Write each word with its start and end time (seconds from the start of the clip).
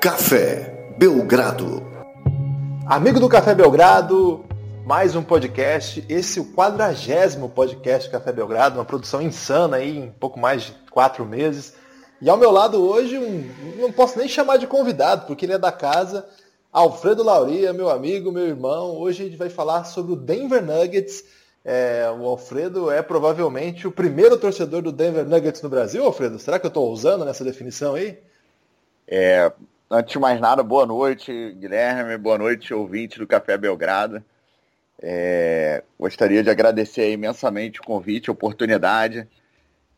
Café 0.00 0.94
Belgrado. 0.96 1.82
Amigo 2.86 3.18
do 3.18 3.28
Café 3.28 3.52
Belgrado, 3.52 4.44
mais 4.86 5.16
um 5.16 5.24
podcast. 5.24 6.04
Esse 6.08 6.38
é 6.38 6.42
o 6.42 6.44
quadragésimo 6.44 7.48
podcast 7.48 8.08
Café 8.08 8.30
Belgrado, 8.30 8.78
uma 8.78 8.84
produção 8.84 9.20
insana 9.20 9.78
aí 9.78 9.98
em 9.98 10.12
pouco 10.12 10.38
mais 10.38 10.62
de 10.62 10.72
quatro 10.88 11.26
meses. 11.26 11.74
E 12.22 12.30
ao 12.30 12.36
meu 12.36 12.52
lado 12.52 12.80
hoje, 12.80 13.18
um, 13.18 13.50
não 13.80 13.90
posso 13.90 14.16
nem 14.16 14.28
chamar 14.28 14.58
de 14.58 14.68
convidado, 14.68 15.26
porque 15.26 15.44
ele 15.44 15.54
é 15.54 15.58
da 15.58 15.72
casa, 15.72 16.24
Alfredo 16.72 17.24
Lauria, 17.24 17.72
meu 17.72 17.90
amigo, 17.90 18.30
meu 18.30 18.46
irmão. 18.46 18.96
Hoje 18.96 19.24
a 19.24 19.26
gente 19.26 19.36
vai 19.36 19.50
falar 19.50 19.82
sobre 19.82 20.12
o 20.12 20.16
Denver 20.16 20.64
Nuggets. 20.64 21.24
É, 21.64 22.08
o 22.16 22.24
Alfredo 22.24 22.88
é 22.88 23.02
provavelmente 23.02 23.88
o 23.88 23.90
primeiro 23.90 24.38
torcedor 24.38 24.80
do 24.80 24.92
Denver 24.92 25.26
Nuggets 25.26 25.60
no 25.60 25.68
Brasil, 25.68 26.04
Alfredo? 26.04 26.38
Será 26.38 26.56
que 26.56 26.66
eu 26.66 26.68
estou 26.68 26.88
usando 26.88 27.24
nessa 27.24 27.42
definição 27.42 27.96
aí? 27.96 28.16
É, 29.08 29.50
antes 29.90 30.12
de 30.12 30.18
mais 30.18 30.40
nada, 30.40 30.62
boa 30.62 30.86
noite, 30.86 31.52
Guilherme, 31.58 32.16
boa 32.18 32.36
noite, 32.36 32.74
ouvinte 32.74 33.18
do 33.18 33.26
Café 33.26 33.56
Belgrado. 33.56 34.22
É, 35.00 35.82
gostaria 35.98 36.42
de 36.42 36.50
agradecer 36.50 37.10
imensamente 37.12 37.80
o 37.80 37.84
convite, 37.84 38.28
a 38.28 38.32
oportunidade. 38.32 39.26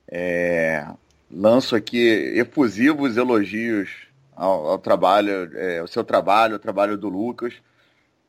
É, 0.06 0.86
lanço 1.30 1.74
aqui 1.74 1.98
efusivos 2.36 3.16
elogios 3.16 3.90
ao, 4.36 4.68
ao 4.68 4.78
trabalho, 4.78 5.50
é, 5.56 5.78
ao 5.78 5.88
seu 5.88 6.04
trabalho, 6.04 6.54
ao 6.54 6.60
trabalho 6.60 6.96
do 6.96 7.08
Lucas. 7.08 7.54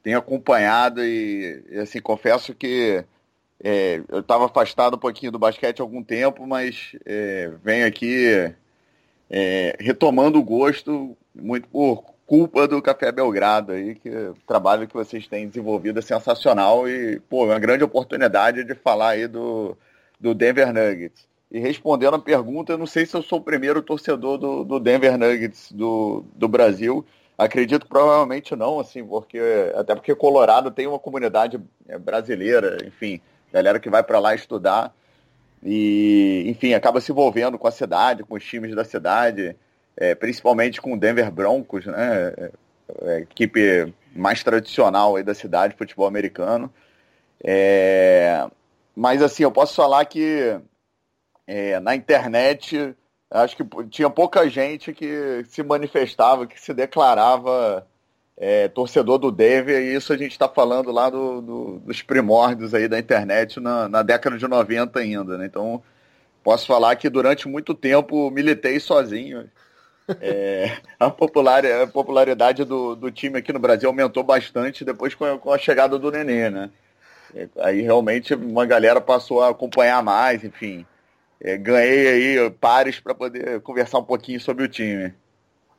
Tenho 0.01 0.17
acompanhado 0.17 1.03
e, 1.03 1.63
e 1.69 1.77
assim, 1.77 2.01
confesso 2.01 2.55
que 2.55 3.03
é, 3.63 4.01
eu 4.09 4.21
estava 4.21 4.45
afastado 4.45 4.95
um 4.95 4.99
pouquinho 4.99 5.31
do 5.31 5.37
basquete 5.37 5.79
há 5.79 5.83
algum 5.83 6.03
tempo, 6.03 6.47
mas 6.47 6.95
é, 7.05 7.51
venho 7.63 7.85
aqui 7.85 8.51
é, 9.31 9.77
retomando 9.79 10.37
o 10.37 10.43
gosto, 10.43 11.17
muito 11.33 11.67
por 11.69 12.03
culpa 12.27 12.67
do 12.67 12.81
Café 12.81 13.11
Belgrado 13.11 13.71
aí, 13.71 13.95
que 13.95 14.09
o 14.09 14.35
trabalho 14.45 14.87
que 14.87 14.93
vocês 14.93 15.25
têm 15.25 15.47
desenvolvido 15.47 15.99
é 15.99 16.01
sensacional 16.01 16.87
e, 16.87 17.19
pô, 17.21 17.45
é 17.45 17.53
uma 17.53 17.59
grande 17.59 17.83
oportunidade 17.83 18.63
de 18.65 18.75
falar 18.75 19.11
aí 19.11 19.27
do, 19.27 19.77
do 20.19 20.33
Denver 20.33 20.73
Nuggets. 20.73 21.25
E 21.49 21.59
respondendo 21.59 22.15
a 22.15 22.19
pergunta, 22.19 22.73
eu 22.73 22.77
não 22.77 22.85
sei 22.85 23.05
se 23.05 23.15
eu 23.15 23.21
sou 23.21 23.39
o 23.39 23.43
primeiro 23.43 23.81
torcedor 23.81 24.37
do, 24.37 24.63
do 24.63 24.79
Denver 24.79 25.17
Nuggets 25.17 25.71
do, 25.71 26.25
do 26.35 26.47
Brasil. 26.47 27.05
Acredito 27.37 27.87
provavelmente 27.87 28.55
não, 28.55 28.79
assim, 28.79 29.03
porque 29.05 29.39
até 29.75 29.95
porque 29.95 30.13
Colorado 30.13 30.71
tem 30.71 30.87
uma 30.87 30.99
comunidade 30.99 31.59
é, 31.87 31.97
brasileira, 31.97 32.77
enfim, 32.85 33.19
galera 33.51 33.79
que 33.79 33.89
vai 33.89 34.03
para 34.03 34.19
lá 34.19 34.35
estudar 34.35 34.93
e, 35.63 36.43
enfim, 36.47 36.73
acaba 36.73 36.99
se 36.99 37.11
envolvendo 37.11 37.57
com 37.57 37.67
a 37.67 37.71
cidade, 37.71 38.23
com 38.23 38.35
os 38.35 38.43
times 38.43 38.75
da 38.75 38.83
cidade, 38.83 39.55
é, 39.95 40.15
principalmente 40.15 40.81
com 40.81 40.93
o 40.93 40.99
Denver 40.99 41.31
Broncos, 41.31 41.85
né? 41.85 42.33
É, 42.37 42.51
é, 43.03 43.19
equipe 43.19 43.93
mais 44.15 44.43
tradicional 44.43 45.15
aí 45.15 45.23
da 45.23 45.33
cidade, 45.33 45.75
futebol 45.77 46.07
americano. 46.07 46.71
É, 47.43 48.47
mas 48.95 49.21
assim, 49.21 49.43
eu 49.43 49.51
posso 49.51 49.75
falar 49.75 50.05
que 50.05 50.59
é, 51.47 51.79
na 51.79 51.95
internet 51.95 52.95
acho 53.29 53.55
que 53.55 53.63
tinha 53.89 54.09
pouca 54.09 54.49
gente 54.49 54.93
que 54.93 55.43
se 55.47 55.63
manifestava, 55.63 56.45
que 56.45 56.59
se 56.59 56.73
declarava 56.73 57.87
é, 58.43 58.67
torcedor 58.67 59.19
do 59.19 59.31
Denver, 59.31 59.79
e 59.79 59.93
isso 59.93 60.11
a 60.11 60.17
gente 60.17 60.31
está 60.31 60.49
falando 60.49 60.91
lá 60.91 61.11
do, 61.11 61.41
do, 61.41 61.79
dos 61.85 62.01
primórdios 62.01 62.73
aí 62.73 62.87
da 62.87 62.97
internet 62.97 63.59
na, 63.59 63.87
na 63.87 64.01
década 64.01 64.35
de 64.35 64.47
90 64.47 64.99
ainda, 64.99 65.37
né? 65.37 65.45
Então, 65.45 65.83
posso 66.43 66.65
falar 66.65 66.95
que 66.95 67.07
durante 67.07 67.47
muito 67.47 67.75
tempo 67.75 68.31
militei 68.31 68.79
sozinho. 68.79 69.47
É, 70.19 70.75
a, 70.99 71.11
popular, 71.11 71.63
a 71.63 71.85
popularidade 71.85 72.65
do, 72.65 72.95
do 72.95 73.11
time 73.11 73.37
aqui 73.37 73.53
no 73.53 73.59
Brasil 73.59 73.87
aumentou 73.87 74.23
bastante 74.23 74.83
depois 74.83 75.13
com 75.13 75.23
a, 75.23 75.37
com 75.37 75.53
a 75.53 75.59
chegada 75.59 75.99
do 75.99 76.09
Nenê, 76.11 76.49
né? 76.49 76.71
É, 77.35 77.47
aí 77.59 77.81
realmente 77.81 78.33
uma 78.33 78.65
galera 78.65 78.99
passou 78.99 79.43
a 79.43 79.49
acompanhar 79.49 80.01
mais, 80.01 80.43
enfim. 80.43 80.83
É, 81.39 81.57
ganhei 81.57 82.07
aí 82.07 82.49
pares 82.49 82.99
para 82.99 83.13
poder 83.13 83.61
conversar 83.61 83.99
um 83.99 84.03
pouquinho 84.03 84.41
sobre 84.41 84.63
o 84.63 84.67
time. 84.67 85.13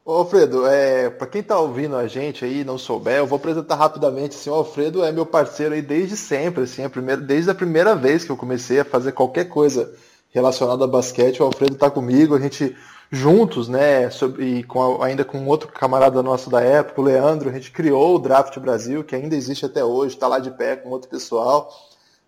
Ô, 0.05 0.15
Alfredo, 0.15 0.67
é, 0.67 1.09
para 1.11 1.29
quem 1.29 1.41
está 1.43 1.59
ouvindo 1.61 1.95
a 1.95 2.09
gente 2.09 2.45
aí 2.45 2.65
não 2.65 2.77
souber, 2.77 3.19
eu 3.19 3.27
vou 3.27 3.37
apresentar 3.37 3.77
rapidamente. 3.77 4.35
Assim, 4.35 4.51
o 4.51 4.55
Alfredo 4.55 5.05
é 5.05 5.13
meu 5.13 5.25
parceiro 5.25 5.75
aí 5.75 5.83
desde 5.83 6.17
sempre, 6.17 6.65
assim, 6.65 6.83
a 6.83 6.91
primeira, 6.91 7.21
desde 7.21 7.51
a 7.51 7.55
primeira 7.55 7.95
vez 7.95 8.25
que 8.25 8.31
eu 8.31 8.37
comecei 8.37 8.81
a 8.81 8.85
fazer 8.85 9.13
qualquer 9.13 9.45
coisa 9.45 9.95
relacionada 10.31 10.85
a 10.85 10.89
basquete, 10.89 11.41
o 11.41 11.45
Alfredo 11.45 11.75
está 11.75 11.89
comigo, 11.89 12.35
a 12.35 12.41
gente 12.41 12.77
juntos, 13.13 13.69
né, 13.69 14.11
sobre, 14.11 14.45
e 14.45 14.65
com 14.65 15.03
ainda 15.03 15.25
com 15.25 15.47
outro 15.47 15.69
camarada 15.69 16.23
nosso 16.23 16.51
da 16.51 16.61
época, 16.61 17.01
o 17.01 17.05
Leandro, 17.05 17.51
a 17.51 17.53
gente 17.53 17.71
criou 17.71 18.17
o 18.17 18.19
Draft 18.19 18.59
Brasil, 18.59 19.05
que 19.05 19.15
ainda 19.15 19.37
existe 19.37 19.67
até 19.67 19.85
hoje, 19.85 20.15
está 20.15 20.27
lá 20.27 20.39
de 20.41 20.51
pé 20.51 20.75
com 20.77 20.89
outro 20.89 21.11
pessoal. 21.11 21.71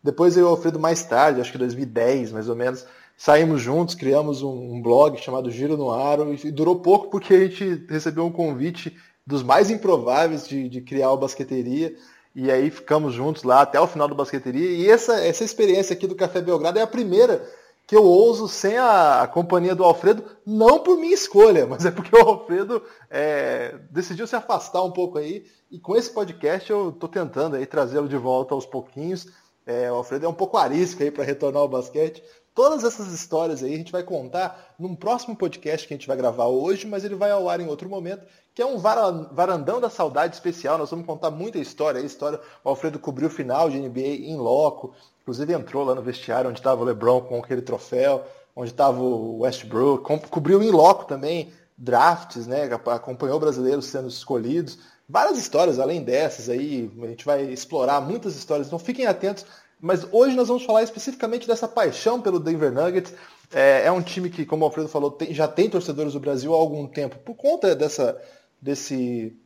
Depois 0.02 0.36
eu 0.36 0.42
e 0.42 0.46
o 0.46 0.50
Alfredo 0.50 0.78
mais 0.78 1.02
tarde, 1.02 1.40
acho 1.40 1.50
que 1.50 1.58
2010 1.58 2.30
mais 2.30 2.48
ou 2.48 2.54
menos, 2.54 2.84
saímos 3.16 3.62
juntos, 3.62 3.94
criamos 3.94 4.42
um, 4.42 4.74
um, 4.74 4.82
blog 4.82 5.16
chamado 5.18 5.50
Giro 5.50 5.76
no 5.76 5.90
Aro 5.90 6.34
e 6.34 6.50
durou 6.50 6.80
pouco 6.80 7.08
porque 7.08 7.34
a 7.34 7.40
gente 7.40 7.86
recebeu 7.88 8.24
um 8.24 8.32
convite 8.32 8.96
dos 9.26 9.42
mais 9.42 9.70
improváveis 9.70 10.46
de, 10.46 10.68
de 10.68 10.80
criar 10.80 11.12
o 11.12 11.16
Basqueteria 11.16 11.94
e 12.34 12.50
aí 12.50 12.70
ficamos 12.70 13.14
juntos 13.14 13.42
lá 13.44 13.62
até 13.62 13.80
o 13.80 13.86
final 13.86 14.08
do 14.08 14.14
Basqueteria 14.14 14.70
e 14.70 14.88
essa, 14.88 15.20
essa 15.24 15.44
experiência 15.44 15.94
aqui 15.94 16.06
do 16.06 16.16
Café 16.16 16.40
Belgrado 16.40 16.78
é 16.78 16.82
a 16.82 16.86
primeira 16.86 17.48
que 17.86 17.94
eu 17.94 18.02
ouso 18.02 18.48
sem 18.48 18.78
a, 18.78 19.22
a 19.22 19.26
companhia 19.26 19.74
do 19.74 19.84
Alfredo, 19.84 20.24
não 20.46 20.78
por 20.78 20.96
minha 20.96 21.14
escolha, 21.14 21.66
mas 21.68 21.84
é 21.84 21.90
porque 21.90 22.14
o 22.16 22.20
Alfredo 22.20 22.82
é, 23.10 23.78
decidiu 23.90 24.26
se 24.26 24.36
afastar 24.36 24.82
um 24.82 24.90
pouco 24.90 25.18
aí 25.18 25.44
e 25.70 25.78
com 25.78 25.94
esse 25.96 26.10
podcast 26.10 26.70
eu 26.70 26.90
estou 26.90 27.08
tentando 27.08 27.56
aí 27.56 27.66
trazê-lo 27.66 28.08
de 28.08 28.16
volta 28.16 28.54
aos 28.54 28.66
pouquinhos. 28.66 29.26
É, 29.66 29.90
o 29.90 29.96
Alfredo 29.96 30.26
é 30.26 30.28
um 30.28 30.34
pouco 30.34 30.56
arisco 30.56 31.02
aí 31.02 31.10
para 31.10 31.24
retornar 31.24 31.62
ao 31.62 31.68
basquete, 31.68 32.22
Todas 32.54 32.84
essas 32.84 33.12
histórias 33.12 33.64
aí 33.64 33.74
a 33.74 33.76
gente 33.76 33.90
vai 33.90 34.04
contar 34.04 34.74
num 34.78 34.94
próximo 34.94 35.34
podcast 35.34 35.88
que 35.88 35.92
a 35.92 35.96
gente 35.96 36.06
vai 36.06 36.16
gravar 36.16 36.46
hoje, 36.46 36.86
mas 36.86 37.04
ele 37.04 37.16
vai 37.16 37.32
ao 37.32 37.48
ar 37.48 37.60
em 37.60 37.66
outro 37.66 37.88
momento, 37.88 38.24
que 38.54 38.62
é 38.62 38.66
um 38.66 38.78
varandão 38.78 39.80
da 39.80 39.90
saudade 39.90 40.36
especial. 40.36 40.78
Nós 40.78 40.90
vamos 40.90 41.04
contar 41.04 41.32
muita 41.32 41.58
história. 41.58 42.00
A 42.00 42.04
história, 42.04 42.40
o 42.62 42.68
Alfredo 42.68 43.00
cobriu 43.00 43.26
o 43.26 43.30
final 43.30 43.68
de 43.68 43.80
NBA 43.80 44.00
em 44.00 44.36
loco, 44.36 44.94
inclusive 45.22 45.52
entrou 45.52 45.84
lá 45.84 45.96
no 45.96 46.02
vestiário 46.02 46.48
onde 46.48 46.60
estava 46.60 46.80
o 46.80 46.84
LeBron 46.84 47.22
com 47.22 47.38
aquele 47.38 47.62
troféu, 47.62 48.24
onde 48.54 48.70
estava 48.70 49.00
o 49.00 49.40
Westbrook, 49.40 50.28
cobriu 50.28 50.62
em 50.62 50.70
loco 50.70 51.06
também 51.06 51.52
drafts, 51.76 52.46
né? 52.46 52.70
Acompanhou 52.86 53.40
brasileiros 53.40 53.86
sendo 53.86 54.06
escolhidos. 54.06 54.78
Várias 55.08 55.36
histórias 55.36 55.80
além 55.80 56.02
dessas 56.02 56.48
aí, 56.48 56.88
a 57.02 57.06
gente 57.08 57.24
vai 57.24 57.42
explorar 57.42 58.00
muitas 58.00 58.36
histórias, 58.36 58.68
então 58.68 58.78
fiquem 58.78 59.06
atentos 59.06 59.44
mas 59.84 60.06
hoje 60.10 60.34
nós 60.34 60.48
vamos 60.48 60.64
falar 60.64 60.82
especificamente 60.82 61.46
dessa 61.46 61.68
paixão 61.68 62.18
pelo 62.18 62.40
Denver 62.40 62.72
Nuggets. 62.72 63.12
É, 63.52 63.82
é 63.84 63.92
um 63.92 64.00
time 64.00 64.30
que, 64.30 64.46
como 64.46 64.62
o 64.62 64.66
Alfredo 64.66 64.88
falou, 64.88 65.10
tem, 65.10 65.34
já 65.34 65.46
tem 65.46 65.68
torcedores 65.68 66.14
do 66.14 66.20
Brasil 66.20 66.54
há 66.54 66.56
algum 66.56 66.86
tempo, 66.86 67.18
por 67.18 67.34
conta 67.34 67.76
dessa, 67.76 68.18
desse, 68.58 69.36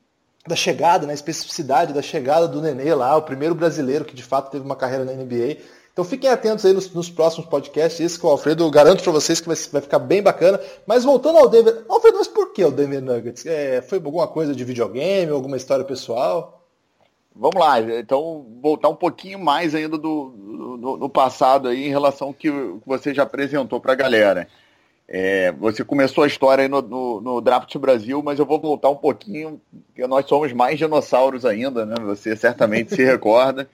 da 0.47 0.55
chegada, 0.55 1.09
né, 1.09 1.13
especificidade 1.13 1.93
da 1.93 2.01
chegada 2.01 2.47
do 2.47 2.63
Nenê 2.63 2.95
lá, 2.95 3.17
o 3.17 3.23
primeiro 3.23 3.53
brasileiro 3.53 4.05
que 4.05 4.15
de 4.15 4.23
fato 4.23 4.53
teve 4.53 4.65
uma 4.65 4.77
carreira 4.77 5.05
na 5.05 5.13
NBA. 5.13 5.57
Então 5.93 6.05
fiquem 6.05 6.31
atentos 6.31 6.65
aí 6.65 6.73
nos, 6.73 6.89
nos 6.93 7.11
próximos 7.11 7.49
podcasts. 7.49 7.99
Esse 7.99 8.17
com 8.17 8.29
o 8.29 8.31
Alfredo, 8.31 8.71
garanto 8.71 9.03
para 9.03 9.11
vocês 9.11 9.41
que 9.41 9.49
vai, 9.49 9.57
vai, 9.73 9.83
ficar 9.83 9.99
bem 9.99 10.23
bacana. 10.23 10.61
Mas 10.87 11.03
voltando 11.03 11.39
ao 11.39 11.49
Denver. 11.49 11.85
Alfredo, 11.89 12.19
mas 12.19 12.29
por 12.29 12.53
que 12.53 12.65
o 12.65 12.71
Denver 12.71 13.03
Nuggets? 13.03 13.45
É, 13.45 13.83
foi 13.83 13.99
alguma 13.99 14.29
coisa 14.29 14.55
de 14.55 14.63
videogame, 14.63 15.33
alguma 15.33 15.57
história 15.57 15.85
pessoal? 15.85 16.58
Vamos 17.39 17.61
lá, 17.61 17.81
então 17.81 18.45
voltar 18.61 18.89
um 18.89 18.97
pouquinho 18.97 19.39
mais 19.39 19.73
ainda 19.73 19.97
do, 19.97 20.77
do, 20.77 20.97
do 20.97 21.09
passado 21.09 21.69
aí 21.69 21.87
em 21.87 21.91
relação 21.91 22.29
ao 22.29 22.35
que 22.35 22.51
você 22.85 23.15
já 23.15 23.23
apresentou 23.23 23.81
para 23.81 23.93
a 23.93 23.97
galera. 23.97 24.49
É, 25.07 25.53
você 25.53 25.85
começou 25.85 26.25
a 26.25 26.27
história 26.27 26.63
aí 26.63 26.69
no, 26.69 26.83
no, 26.83 27.21
no, 27.21 27.41
Draft 27.41 27.75
Brasil, 27.79 28.21
mas 28.23 28.41
eu 28.41 28.45
vou 28.45 28.61
voltar 28.61 28.91
um 28.91 28.97
pouquinho, 28.97 29.61
porque 29.87 30.07
nós 30.07 30.27
somos 30.27 30.53
mais 30.53 30.79
dinossauros 30.79 31.47
ainda, 31.47 31.87
né? 31.87 31.95
Você 32.07 32.37
certamente 32.37 32.95
se 32.95 33.03
recorda. 33.07 33.71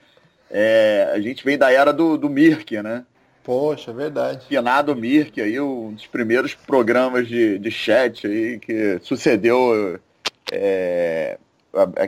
É, 0.49 1.11
a 1.13 1.19
gente 1.19 1.43
veio 1.43 1.57
da 1.57 1.71
era 1.71 1.91
do, 1.91 2.17
do 2.17 2.29
Mirk, 2.29 2.81
né? 2.83 3.03
Poxa, 3.43 3.91
é 3.91 3.93
verdade. 3.93 4.45
Finado 4.45 4.95
Mirk, 4.95 5.41
aí, 5.41 5.59
um 5.59 5.91
dos 5.91 6.07
primeiros 6.07 6.53
programas 6.53 7.27
de, 7.27 7.59
de 7.59 7.71
chat 7.71 8.25
aí 8.27 8.59
que 8.59 8.99
sucedeu 9.01 9.99
é, 10.51 11.37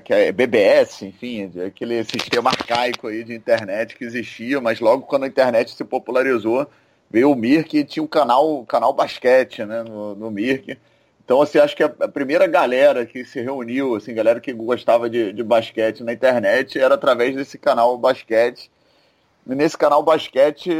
é 0.09 0.31
BBS, 0.31 1.03
enfim, 1.03 1.51
aquele 1.65 2.03
sistema 2.03 2.49
arcaico 2.49 3.07
aí 3.07 3.23
de 3.23 3.35
internet 3.35 3.95
que 3.95 4.05
existia, 4.05 4.61
mas 4.61 4.79
logo 4.79 5.03
quando 5.03 5.23
a 5.23 5.27
internet 5.27 5.71
se 5.71 5.83
popularizou, 5.83 6.67
veio 7.09 7.31
o 7.31 7.35
Mirk 7.35 7.77
e 7.77 7.83
tinha 7.83 8.03
o 8.03 8.07
canal, 8.07 8.65
canal 8.65 8.93
basquete, 8.93 9.65
né, 9.65 9.83
no, 9.83 10.15
no 10.15 10.31
Mirk. 10.31 10.77
Então, 11.23 11.41
assim, 11.41 11.57
acho 11.59 11.75
que 11.75 11.83
a, 11.83 11.89
primeira 11.89 12.47
galera 12.47 13.05
que 13.05 13.25
se 13.25 13.41
reuniu, 13.41 13.95
assim, 13.95 14.13
galera 14.13 14.39
que 14.39 14.53
gostava 14.53 15.09
de, 15.09 15.33
de 15.33 15.43
basquete 15.43 16.01
na 16.01 16.13
internet, 16.13 16.79
era 16.79 16.95
através 16.95 17.35
desse 17.35 17.57
canal 17.57 17.97
basquete. 17.97 18.71
E 19.45 19.53
nesse 19.53 19.77
canal 19.77 20.01
basquete, 20.03 20.71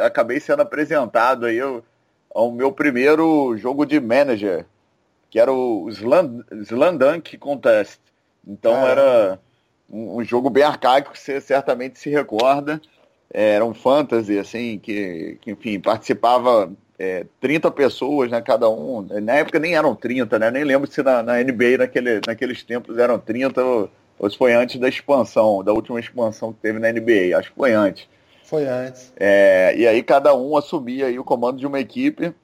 acabei 0.00 0.40
sendo 0.40 0.62
apresentado 0.62 1.44
aí 1.44 1.58
ao 2.34 2.50
meu 2.50 2.72
primeiro 2.72 3.54
jogo 3.58 3.84
de 3.84 4.00
manager, 4.00 4.64
que 5.28 5.38
era 5.38 5.52
o 5.52 5.88
Slam, 5.90 6.42
Slam 6.62 6.96
Dunk 6.96 7.36
Contest. 7.36 8.00
Então 8.46 8.86
era 8.86 9.38
um, 9.88 10.18
um, 10.18 10.24
jogo 10.24 10.50
bem 10.50 10.64
arcaico 10.64 11.12
que 11.12 11.18
você 11.18 11.40
certamente 11.40 11.98
se 11.98 12.10
recorda. 12.10 12.80
Era 13.32 13.64
um 13.64 13.72
fantasy, 13.72 14.38
assim, 14.38 14.78
que, 14.78 15.38
que 15.40 15.52
enfim, 15.52 15.80
participava 15.80 16.70
é, 16.98 17.26
30 17.40 17.70
pessoas, 17.70 18.30
né, 18.30 18.40
cada 18.40 18.68
um. 18.68 19.02
Na 19.22 19.34
época 19.34 19.58
nem 19.58 19.74
eram 19.74 19.94
30, 19.94 20.38
né? 20.38 20.50
Nem 20.50 20.64
lembro 20.64 20.90
se 20.90 21.02
na, 21.02 21.22
na 21.22 21.42
NBA 21.42 21.78
naquele, 21.78 22.20
naqueles 22.26 22.62
tempos 22.62 22.98
eram 22.98 23.18
30 23.18 23.64
ou, 23.64 23.90
ou 24.18 24.30
se 24.30 24.36
foi 24.36 24.52
antes 24.52 24.78
da 24.78 24.88
expansão, 24.88 25.64
da 25.64 25.72
última 25.72 25.98
expansão 25.98 26.52
que 26.52 26.60
teve 26.60 26.78
na 26.78 26.92
NBA. 26.92 27.36
Acho 27.36 27.50
que 27.50 27.56
foi 27.56 27.72
antes. 27.72 28.06
Foi 28.44 28.66
antes. 28.66 29.12
É, 29.16 29.74
e 29.76 29.86
aí 29.86 30.02
cada 30.02 30.34
um 30.34 30.56
assumia 30.56 31.06
aí 31.06 31.18
o 31.18 31.24
comando 31.24 31.58
de 31.58 31.66
uma 31.66 31.80
equipe. 31.80 32.34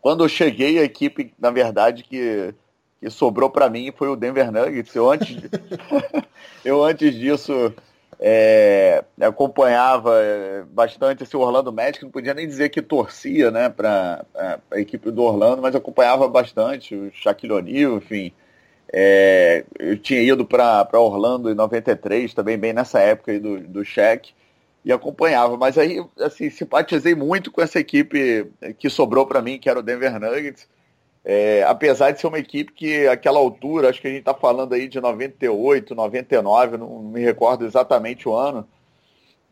Quando 0.00 0.24
eu 0.24 0.28
cheguei, 0.28 0.78
a 0.78 0.82
equipe, 0.82 1.34
na 1.38 1.50
verdade, 1.50 2.02
que, 2.02 2.54
que 3.00 3.10
sobrou 3.10 3.50
para 3.50 3.68
mim 3.68 3.92
foi 3.96 4.08
o 4.08 4.16
Denver 4.16 4.50
Nuggets. 4.50 4.94
Eu 4.94 5.10
antes, 5.10 5.36
eu 6.64 6.82
antes 6.82 7.14
disso 7.14 7.72
é, 8.18 9.04
acompanhava 9.20 10.18
é, 10.20 10.62
bastante 10.70 11.22
esse 11.22 11.36
Orlando 11.36 11.72
Magic, 11.72 12.02
não 12.02 12.10
podia 12.10 12.34
nem 12.34 12.46
dizer 12.46 12.70
que 12.70 12.80
torcia 12.80 13.50
né, 13.50 13.68
para 13.68 14.24
a 14.70 14.80
equipe 14.80 15.10
do 15.10 15.22
Orlando, 15.22 15.62
mas 15.62 15.74
acompanhava 15.74 16.26
bastante 16.28 16.94
o 16.94 17.10
Shaquille 17.12 17.52
O'Neal, 17.52 17.96
enfim. 17.98 18.32
É, 18.92 19.64
eu 19.78 19.98
tinha 19.98 20.20
ido 20.22 20.46
para 20.46 20.88
Orlando 20.94 21.50
em 21.50 21.54
93, 21.54 22.32
também 22.32 22.56
bem 22.56 22.72
nessa 22.72 23.00
época 23.00 23.32
aí 23.32 23.38
do, 23.38 23.60
do 23.60 23.84
Shaq 23.84 24.32
e 24.84 24.92
acompanhava. 24.92 25.56
Mas 25.56 25.76
aí, 25.76 26.02
assim, 26.20 26.48
simpatizei 26.48 27.14
muito 27.14 27.50
com 27.50 27.60
essa 27.60 27.80
equipe 27.80 28.50
que 28.78 28.88
sobrou 28.88 29.26
para 29.26 29.42
mim, 29.42 29.58
que 29.58 29.68
era 29.68 29.80
o 29.80 29.82
Denver 29.82 30.18
Nuggets. 30.20 30.68
É, 31.28 31.64
apesar 31.64 32.12
de 32.12 32.20
ser 32.20 32.28
uma 32.28 32.38
equipe 32.38 32.72
que, 32.72 33.08
aquela 33.08 33.40
altura, 33.40 33.90
acho 33.90 34.00
que 34.00 34.06
a 34.06 34.10
gente 34.10 34.20
está 34.20 34.32
falando 34.32 34.72
aí 34.74 34.86
de 34.86 35.00
98, 35.00 35.92
99, 35.92 36.76
não, 36.76 37.02
me 37.02 37.20
recordo 37.20 37.66
exatamente 37.66 38.28
o 38.28 38.34
ano, 38.36 38.64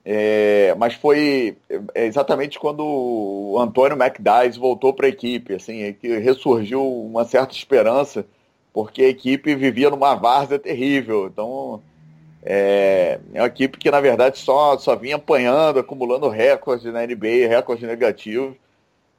é, 0.04 0.72
mas 0.78 0.94
foi 0.94 1.56
é, 1.94 2.06
exatamente 2.06 2.60
quando 2.60 2.84
o 2.84 3.58
Antônio 3.58 3.96
McDyess 4.00 4.56
voltou 4.56 4.94
para 4.94 5.06
a 5.06 5.08
equipe, 5.08 5.54
assim, 5.54 5.92
que 5.94 6.16
ressurgiu 6.18 6.80
uma 6.86 7.24
certa 7.24 7.52
esperança, 7.54 8.24
porque 8.72 9.02
a 9.02 9.08
equipe 9.08 9.52
vivia 9.56 9.90
numa 9.90 10.14
várzea 10.14 10.60
terrível. 10.60 11.26
Então, 11.26 11.82
é, 12.44 13.18
é 13.32 13.40
uma 13.40 13.48
equipe 13.48 13.78
que, 13.78 13.90
na 13.90 14.00
verdade, 14.00 14.38
só, 14.38 14.78
só 14.78 14.94
vinha 14.94 15.16
apanhando, 15.16 15.80
acumulando 15.80 16.28
recordes 16.28 16.92
na 16.92 17.04
NBA, 17.04 17.48
recordes 17.48 17.88
negativos. 17.88 18.54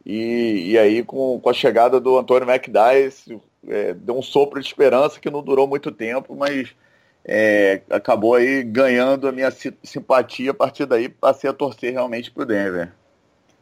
E, 0.05 0.71
e 0.71 0.77
aí, 0.77 1.03
com, 1.03 1.39
com 1.39 1.49
a 1.49 1.53
chegada 1.53 1.99
do 1.99 2.17
Antônio 2.17 2.47
McDyess, 2.49 3.25
é, 3.67 3.93
deu 3.93 4.17
um 4.17 4.21
sopro 4.21 4.61
de 4.61 4.67
esperança 4.67 5.19
que 5.19 5.29
não 5.29 5.41
durou 5.41 5.67
muito 5.67 5.91
tempo, 5.91 6.35
mas 6.35 6.69
é, 7.23 7.81
acabou 7.89 8.35
aí 8.35 8.63
ganhando 8.63 9.27
a 9.27 9.31
minha 9.31 9.51
simpatia. 9.83 10.51
A 10.51 10.53
partir 10.53 10.85
daí, 10.85 11.09
passei 11.09 11.49
a 11.49 11.53
torcer 11.53 11.91
realmente 11.91 12.29
para 12.29 12.43
o 12.43 12.45
Denver. 12.45 12.91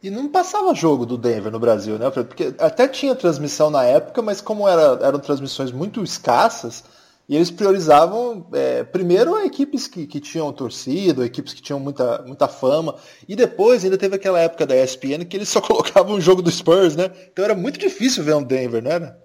E 0.02 0.10
não 0.10 0.28
passava 0.28 0.74
jogo 0.74 1.06
do 1.06 1.16
Denver 1.16 1.50
no 1.50 1.58
Brasil, 1.58 1.98
né? 1.98 2.10
Porque 2.10 2.54
até 2.58 2.86
tinha 2.86 3.14
transmissão 3.14 3.70
na 3.70 3.84
época, 3.84 4.20
mas 4.20 4.42
como 4.42 4.68
era, 4.68 5.02
eram 5.02 5.18
transmissões 5.18 5.72
muito 5.72 6.04
escassas, 6.04 6.84
e 7.28 7.36
eles 7.36 7.50
priorizavam, 7.50 8.46
é, 8.52 8.84
primeiro, 8.84 9.38
equipes 9.38 9.88
que, 9.88 10.06
que 10.06 10.20
tinham 10.20 10.52
torcida, 10.52 11.24
equipes 11.24 11.54
que 11.54 11.62
tinham 11.62 11.80
muita, 11.80 12.22
muita 12.22 12.46
fama. 12.46 12.96
E 13.26 13.34
depois 13.34 13.82
ainda 13.82 13.96
teve 13.96 14.16
aquela 14.16 14.38
época 14.40 14.66
da 14.66 14.76
ESPN 14.76 15.24
que 15.24 15.36
eles 15.36 15.48
só 15.48 15.60
colocavam 15.62 16.16
um 16.16 16.20
jogo 16.20 16.42
do 16.42 16.50
Spurs, 16.50 16.94
né? 16.94 17.10
Então 17.32 17.44
era 17.44 17.54
muito 17.54 17.78
difícil 17.78 18.22
ver 18.22 18.34
um 18.34 18.42
Denver, 18.42 18.82
não 18.82 18.90
era? 18.90 19.24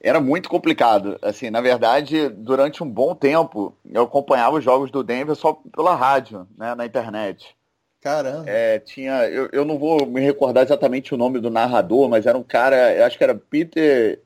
Era 0.00 0.20
muito 0.20 0.48
complicado. 0.48 1.16
Assim, 1.22 1.50
na 1.50 1.60
verdade, 1.60 2.28
durante 2.28 2.82
um 2.82 2.90
bom 2.90 3.14
tempo, 3.14 3.72
eu 3.88 4.02
acompanhava 4.02 4.56
os 4.56 4.64
jogos 4.64 4.90
do 4.90 5.04
Denver 5.04 5.36
só 5.36 5.60
pela 5.74 5.94
rádio, 5.94 6.46
né, 6.56 6.74
na 6.74 6.86
internet. 6.86 7.56
Caramba. 8.00 8.44
É, 8.46 8.78
tinha, 8.78 9.28
eu, 9.28 9.48
eu 9.52 9.64
não 9.64 9.76
vou 9.76 10.06
me 10.06 10.20
recordar 10.20 10.64
exatamente 10.64 11.12
o 11.12 11.16
nome 11.16 11.40
do 11.40 11.50
narrador, 11.50 12.08
mas 12.08 12.26
era 12.26 12.38
um 12.38 12.44
cara, 12.44 12.94
eu 12.94 13.04
acho 13.04 13.18
que 13.18 13.24
era 13.24 13.34
Peter 13.34 14.20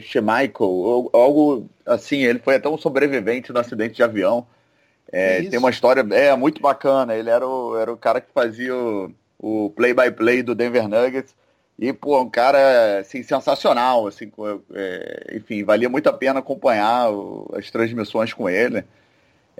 Schmeichel, 0.00 1.10
algo 1.12 1.68
assim, 1.86 2.24
ele 2.24 2.40
foi 2.40 2.56
até 2.56 2.68
um 2.68 2.76
sobrevivente 2.76 3.52
no 3.52 3.60
acidente 3.60 3.94
de 3.94 4.02
avião. 4.02 4.46
É, 5.12 5.42
tem 5.42 5.60
uma 5.60 5.70
história 5.70 6.04
é, 6.12 6.34
muito 6.34 6.60
bacana, 6.60 7.14
ele 7.14 7.30
era 7.30 7.46
o, 7.46 7.76
era 7.76 7.92
o 7.92 7.96
cara 7.96 8.20
que 8.20 8.32
fazia 8.32 8.74
o 9.38 9.70
play-by-play 9.70 10.10
-play 10.38 10.42
do 10.42 10.54
Denver 10.54 10.88
Nuggets, 10.88 11.34
e, 11.78 11.92
pô, 11.92 12.20
um 12.20 12.30
cara, 12.30 13.00
assim, 13.00 13.22
sensacional, 13.22 14.06
assim, 14.06 14.30
é, 14.72 15.36
enfim, 15.36 15.64
valia 15.64 15.88
muito 15.88 16.08
a 16.08 16.12
pena 16.12 16.38
acompanhar 16.38 17.10
o, 17.10 17.50
as 17.56 17.70
transmissões 17.70 18.32
com 18.32 18.48
ele. 18.48 18.84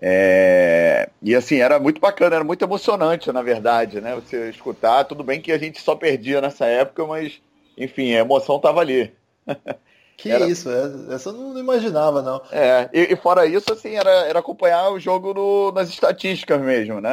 É, 0.00 1.08
e 1.22 1.34
assim, 1.34 1.56
era 1.56 1.78
muito 1.78 2.00
bacana, 2.00 2.36
era 2.36 2.44
muito 2.44 2.64
emocionante, 2.64 3.32
na 3.32 3.42
verdade, 3.42 4.00
né? 4.00 4.14
Você 4.14 4.50
escutar, 4.50 5.04
tudo 5.04 5.22
bem 5.22 5.40
que 5.40 5.52
a 5.52 5.58
gente 5.58 5.80
só 5.80 5.94
perdia 5.94 6.40
nessa 6.40 6.66
época, 6.66 7.06
mas 7.06 7.40
enfim, 7.76 8.14
a 8.14 8.20
emoção 8.20 8.56
estava 8.56 8.80
ali. 8.80 9.12
Que 10.16 10.30
era... 10.30 10.46
isso, 10.46 10.70
é, 10.70 11.14
essa 11.14 11.30
eu 11.30 11.32
não 11.32 11.58
imaginava, 11.58 12.22
não. 12.22 12.40
É, 12.52 12.88
e, 12.92 13.12
e, 13.12 13.16
fora 13.16 13.46
isso, 13.46 13.72
assim, 13.72 13.96
era, 13.96 14.10
era 14.10 14.38
acompanhar 14.38 14.90
o 14.90 15.00
jogo 15.00 15.34
no, 15.34 15.72
nas 15.72 15.88
estatísticas 15.88 16.60
mesmo, 16.60 17.00
né? 17.00 17.10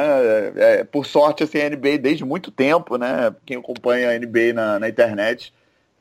É, 0.56 0.80
é 0.80 0.84
por 0.84 1.04
sorte, 1.04 1.42
assim, 1.42 1.60
a 1.60 1.68
NBA 1.68 1.98
desde 1.98 2.24
muito 2.24 2.52
tempo, 2.52 2.96
né? 2.96 3.34
Quem 3.44 3.56
acompanha 3.56 4.10
a 4.10 4.18
NBA 4.18 4.52
na, 4.54 4.78
na 4.78 4.88
internet 4.88 5.52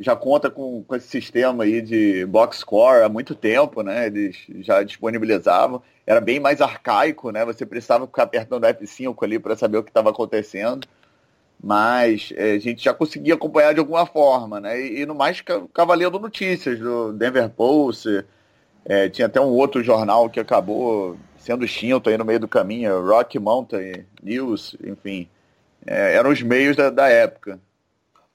já 0.02 0.16
conta 0.16 0.50
com, 0.50 0.84
com 0.84 0.96
esse 0.96 1.08
sistema 1.08 1.64
aí 1.64 1.82
de 1.82 2.26
box 2.26 2.58
score 2.58 3.04
há 3.04 3.10
muito 3.10 3.36
tempo, 3.36 3.84
né? 3.84 4.08
Eles 4.08 4.36
já 4.60 4.82
disponibilizavam. 4.84 5.82
Era 6.06 6.20
bem 6.20 6.40
mais 6.40 6.60
arcaico, 6.60 7.32
né? 7.32 7.46
Você 7.46 7.66
precisava 7.66 8.08
ficar 8.08 8.24
apertando 8.24 8.66
F5 8.66 9.16
ali 9.22 9.38
para 9.38 9.56
saber 9.56 9.78
o 9.78 9.84
que 9.84 9.92
estava 9.92 10.10
acontecendo. 10.10 10.88
Mas 11.64 12.34
é, 12.36 12.54
a 12.54 12.60
gente 12.60 12.84
já 12.84 12.94
conseguia 12.94 13.36
acompanhar 13.36 13.74
de 13.74 13.80
alguma 13.80 14.06
forma, 14.06 14.60
né? 14.60 14.82
E, 14.82 15.02
e 15.02 15.06
no 15.06 15.14
mais 15.14 15.38
ficava 15.38 15.94
lendo 15.94 16.20
notícias 16.20 16.80
do 16.80 17.14
Denver 17.14 17.50
Post. 17.50 18.26
É, 18.84 19.08
tinha 19.10 19.28
até 19.28 19.40
um 19.40 19.50
outro 19.50 19.84
jornal 19.84 20.28
que 20.28 20.40
acabou 20.40 21.16
sendo 21.38 21.64
extinto 21.64 22.10
aí 22.10 22.18
no 22.18 22.26
meio 22.26 22.40
do 22.40 22.48
caminho, 22.48 23.08
Rock 23.08 23.38
Mountain 23.38 24.06
News, 24.24 24.76
enfim. 24.84 25.30
É, 25.86 26.16
eram 26.16 26.32
os 26.32 26.42
meios 26.42 26.76
da, 26.76 26.90
da 26.90 27.08
época. 27.08 27.60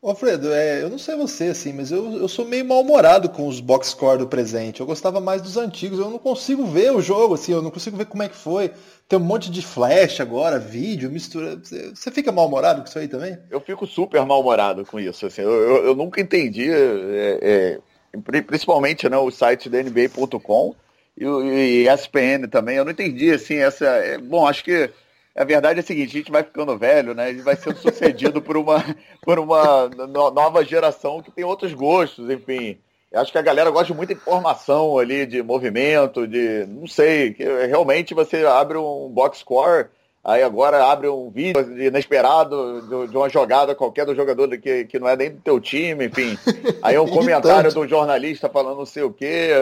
Alfredo, 0.09 0.53
é, 0.53 0.83
eu 0.83 0.89
não 0.89 0.99
sei 0.99 1.17
você, 1.17 1.45
assim, 1.45 1.73
mas 1.73 1.91
eu, 1.91 2.13
eu 2.13 2.29
sou 2.29 2.45
meio 2.45 2.65
mal-humorado 2.65 3.29
com 3.29 3.49
os 3.49 3.61
box 3.61 3.89
score 3.89 4.19
do 4.19 4.29
presente. 4.29 4.81
Eu 4.81 4.87
gostava 4.87 5.21
mais 5.21 5.43
dos 5.43 5.57
antigos, 5.57 5.99
eu 5.99 6.09
não 6.09 6.19
consigo 6.19 6.65
ver 6.65 6.93
o 6.93 7.01
jogo, 7.01 7.35
assim, 7.35 7.53
eu 7.53 7.61
não 7.61 7.71
consigo 7.71 7.97
ver 7.97 8.07
como 8.07 8.23
é 8.23 8.29
que 8.29 8.37
foi. 8.37 8.71
Tem 9.09 9.19
um 9.19 9.23
monte 9.23 9.51
de 9.51 9.63
flash 9.63 10.21
agora, 10.21 10.59
vídeo, 10.59 11.11
mistura. 11.11 11.57
Você, 11.57 12.11
fica 12.11 12.31
mal-humorado 12.31 12.83
com 12.83 12.89
isso 12.89 12.99
aí 12.99 13.09
também? 13.09 13.37
Eu 13.51 13.61
fico 13.61 13.87
super 13.87 14.25
mal-humorado 14.25 14.85
com 14.85 15.01
isso, 15.01 15.27
assim. 15.27 15.43
Eu, 15.43 15.51
eu, 15.51 15.87
eu 15.87 15.95
nunca 15.97 16.21
entendi, 16.21 16.71
é, 16.71 17.79
é, 18.13 18.43
principalmente 18.43 19.09
né, 19.09 19.17
o 19.17 19.31
site 19.31 19.69
da 19.69 19.83
NBA.com 19.83 20.75
e 21.17 21.27
o 21.27 21.43
ESPN 21.43 22.47
também. 22.49 22.77
Eu 22.77 22.85
não 22.85 22.93
entendi, 22.93 23.33
assim, 23.33 23.57
essa. 23.57 23.87
É, 23.87 24.19
bom, 24.19 24.47
acho 24.47 24.63
que 24.63 24.91
a 25.37 25.45
verdade 25.45 25.81
é 25.81 25.83
a 25.83 25.87
seguinte, 25.87 26.17
a 26.17 26.19
gente 26.19 26.33
vai 26.33 26.43
ficando 26.43 26.79
velho, 26.79 27.15
né? 27.15 27.29
Gente 27.29 27.43
vai 27.43 27.57
sendo 27.57 27.77
sucedido 27.77 28.41
por 28.41 28.57
uma, 28.57 28.83
por 29.23 29.39
uma 29.39 29.89
nova 30.33 30.65
geração 30.65 31.23
que 31.23 31.31
tem 31.31 31.45
outros 31.45 31.75
gostos, 31.75 32.31
enfim. 32.31 32.79
Eu 33.13 33.21
acho 33.21 33.31
que 33.31 33.39
a 33.39 33.43
galera 33.43 33.71
gosta 33.71 33.87
de 33.87 33.95
muita 33.95 34.13
informação 34.13 34.99
ali, 34.99 35.27
de 35.27 35.43
movimento, 35.43 36.27
de. 36.27 36.67
não 36.67 36.87
sei, 36.87 37.35
que 37.35 37.45
realmente 37.67 38.15
você 38.15 38.45
abre 38.45 38.79
um 38.79 39.09
box 39.09 39.39
score 39.39 39.89
Aí 40.27 40.43
agora 40.43 40.85
abre 40.85 41.09
um 41.09 41.31
vídeo 41.31 41.81
inesperado 41.81 43.07
de, 43.09 43.17
uma 43.17 43.29
jogada 43.29 43.77
qualquer 43.77 44.05
do 44.05 44.13
jogador 44.13 44.49
que, 44.59 44.85
que 44.87 44.99
não 44.99 45.07
é 45.07 45.15
nem 45.15 45.31
do 45.31 45.41
teu 45.41 45.61
time, 45.61 46.07
enfim. 46.07 46.37
Aí 46.83 46.99
um 46.99 47.07
comentário 47.09 47.73
do 47.73 47.87
jornalista 47.87 48.49
falando 48.49 48.79
não 48.79 48.87
sei 48.87 49.05
o 49.05 49.13
quê, 49.13 49.53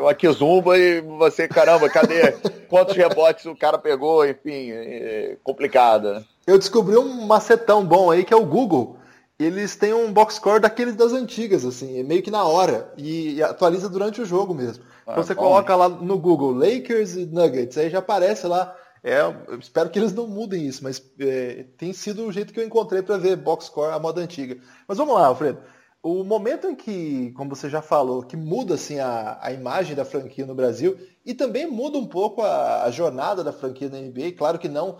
uma 0.00 0.14
quizumba 0.14 0.78
e 0.78 1.02
você, 1.02 1.46
caramba, 1.46 1.90
cadê? 1.90 2.32
Quantos 2.70 2.96
rebotes 2.96 3.44
o 3.44 3.54
cara 3.54 3.76
pegou, 3.76 4.26
enfim, 4.26 4.70
é 4.72 5.36
complicado. 5.44 6.14
Né? 6.14 6.24
Eu 6.46 6.56
descobri 6.56 6.96
um 6.96 7.26
macetão 7.26 7.84
bom 7.84 8.10
aí 8.10 8.24
que 8.24 8.32
é 8.32 8.36
o 8.36 8.46
Google. 8.46 8.96
Eles 9.38 9.76
têm 9.76 9.92
um 9.92 10.10
box 10.10 10.36
score 10.36 10.58
daqueles 10.58 10.96
das 10.96 11.12
antigas, 11.12 11.66
assim, 11.66 12.02
meio 12.02 12.22
que 12.22 12.30
na 12.30 12.44
hora, 12.44 12.90
e 12.96 13.42
atualiza 13.42 13.90
durante 13.90 14.22
o 14.22 14.24
jogo 14.24 14.54
mesmo. 14.54 14.82
Ah, 15.06 15.12
então 15.12 15.22
você 15.22 15.34
bom, 15.34 15.42
coloca 15.42 15.76
lá 15.76 15.86
no 15.86 16.18
Google 16.18 16.54
Lakers 16.54 17.14
e 17.14 17.26
Nuggets, 17.26 17.76
aí 17.76 17.90
já 17.90 17.98
aparece 17.98 18.46
lá 18.46 18.74
é, 19.02 19.20
eu 19.20 19.58
espero 19.58 19.90
que 19.90 19.98
eles 19.98 20.12
não 20.12 20.26
mudem 20.26 20.66
isso, 20.66 20.82
mas 20.82 21.02
é, 21.18 21.66
tem 21.76 21.92
sido 21.92 22.26
o 22.26 22.32
jeito 22.32 22.52
que 22.52 22.60
eu 22.60 22.64
encontrei 22.66 23.02
para 23.02 23.16
ver 23.16 23.36
box 23.36 23.66
score 23.66 23.92
à 23.92 23.98
moda 23.98 24.20
antiga. 24.20 24.60
Mas 24.86 24.98
vamos 24.98 25.14
lá, 25.14 25.26
Alfredo. 25.26 25.60
O 26.02 26.22
momento 26.22 26.68
em 26.68 26.76
que, 26.76 27.32
como 27.32 27.54
você 27.54 27.68
já 27.68 27.82
falou, 27.82 28.22
que 28.22 28.36
muda 28.36 28.74
assim 28.74 29.00
a, 29.00 29.38
a 29.40 29.52
imagem 29.52 29.96
da 29.96 30.04
franquia 30.04 30.46
no 30.46 30.54
Brasil 30.54 30.96
e 31.26 31.34
também 31.34 31.66
muda 31.66 31.98
um 31.98 32.06
pouco 32.06 32.42
a, 32.42 32.84
a 32.84 32.90
jornada 32.90 33.42
da 33.42 33.52
franquia 33.52 33.88
na 33.88 33.98
NBA, 33.98 34.32
claro 34.36 34.58
que 34.58 34.68
não 34.68 34.98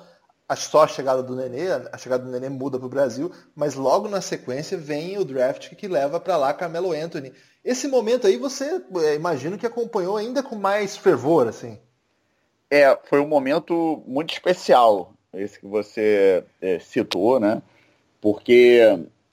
só 0.57 0.85
a 0.85 0.89
chegada 0.89 1.23
do 1.23 1.37
Nenê, 1.37 1.69
a 1.93 1.99
chegada 1.99 2.25
do 2.25 2.31
Nenê 2.31 2.49
muda 2.49 2.79
para 2.79 2.87
o 2.87 2.91
Brasil, 2.91 3.31
mas 3.55 3.75
logo 3.75 4.09
na 4.09 4.21
sequência 4.21 4.79
vem 4.79 5.19
o 5.19 5.25
draft 5.25 5.75
que 5.75 5.87
leva 5.87 6.19
para 6.19 6.37
lá 6.37 6.55
Carmelo 6.55 6.93
Anthony. 6.93 7.33
Esse 7.63 7.87
momento 7.87 8.27
aí 8.27 8.39
você, 8.39 8.83
é, 9.05 9.15
imagino 9.15 9.59
que 9.59 9.67
acompanhou 9.67 10.17
ainda 10.17 10.43
com 10.43 10.57
mais 10.57 10.97
fervor, 10.97 11.47
assim. 11.47 11.79
É, 12.71 12.99
foi 13.05 13.21
um 13.21 13.29
momento 13.29 14.03
muito 14.07 14.33
especial, 14.33 15.15
esse 15.33 15.59
que 15.59 15.67
você 15.67 16.45
é, 16.61 16.79
citou, 16.79 17.41
né? 17.41 17.63
Porque, 18.21 18.81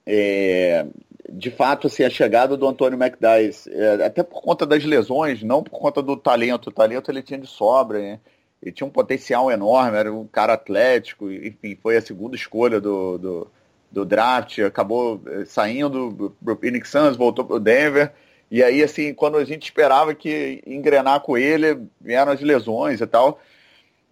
é, 0.05 0.85
de 1.29 1.51
fato, 1.51 1.87
assim, 1.87 2.03
a 2.03 2.09
chegada 2.09 2.55
do 2.55 2.67
Antônio 2.67 3.01
McDyess, 3.01 3.67
é, 3.67 4.05
até 4.05 4.23
por 4.23 4.41
conta 4.41 4.65
das 4.65 4.83
lesões, 4.85 5.43
não 5.43 5.63
por 5.63 5.79
conta 5.79 6.01
do 6.01 6.15
talento, 6.15 6.67
o 6.67 6.73
talento 6.73 7.11
ele 7.11 7.21
tinha 7.21 7.39
de 7.39 7.47
sobra, 7.47 7.99
né? 7.99 8.19
ele 8.61 8.71
tinha 8.71 8.87
um 8.87 8.91
potencial 8.91 9.51
enorme, 9.51 9.97
era 9.97 10.13
um 10.13 10.25
cara 10.25 10.53
atlético, 10.53 11.31
enfim, 11.31 11.77
foi 11.81 11.97
a 11.97 12.01
segunda 12.01 12.35
escolha 12.35 12.81
do, 12.81 13.17
do, 13.17 13.47
do 13.91 14.05
draft, 14.05 14.59
acabou 14.59 15.21
eh, 15.27 15.45
saindo 15.45 16.35
pro 16.43 16.55
Phoenix 16.55 16.89
Suns, 16.89 17.15
voltou 17.15 17.45
pro 17.45 17.59
Denver, 17.59 18.11
e 18.49 18.63
aí, 18.63 18.83
assim, 18.83 19.13
quando 19.13 19.37
a 19.37 19.45
gente 19.45 19.63
esperava 19.63 20.13
que 20.13 20.61
engrenar 20.65 21.21
com 21.21 21.37
ele, 21.37 21.81
vieram 21.99 22.31
as 22.31 22.41
lesões 22.41 23.01
e 23.01 23.07
tal, 23.07 23.39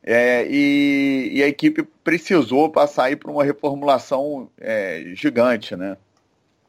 é, 0.03 0.45
e, 0.49 1.31
e, 1.33 1.43
a 1.43 1.47
equipe 1.47 1.83
precisou 2.03 2.69
passar 2.69 3.05
aí 3.05 3.15
por 3.15 3.29
uma 3.31 3.43
reformulação 3.43 4.49
é, 4.59 5.11
gigante, 5.13 5.75
né? 5.75 5.97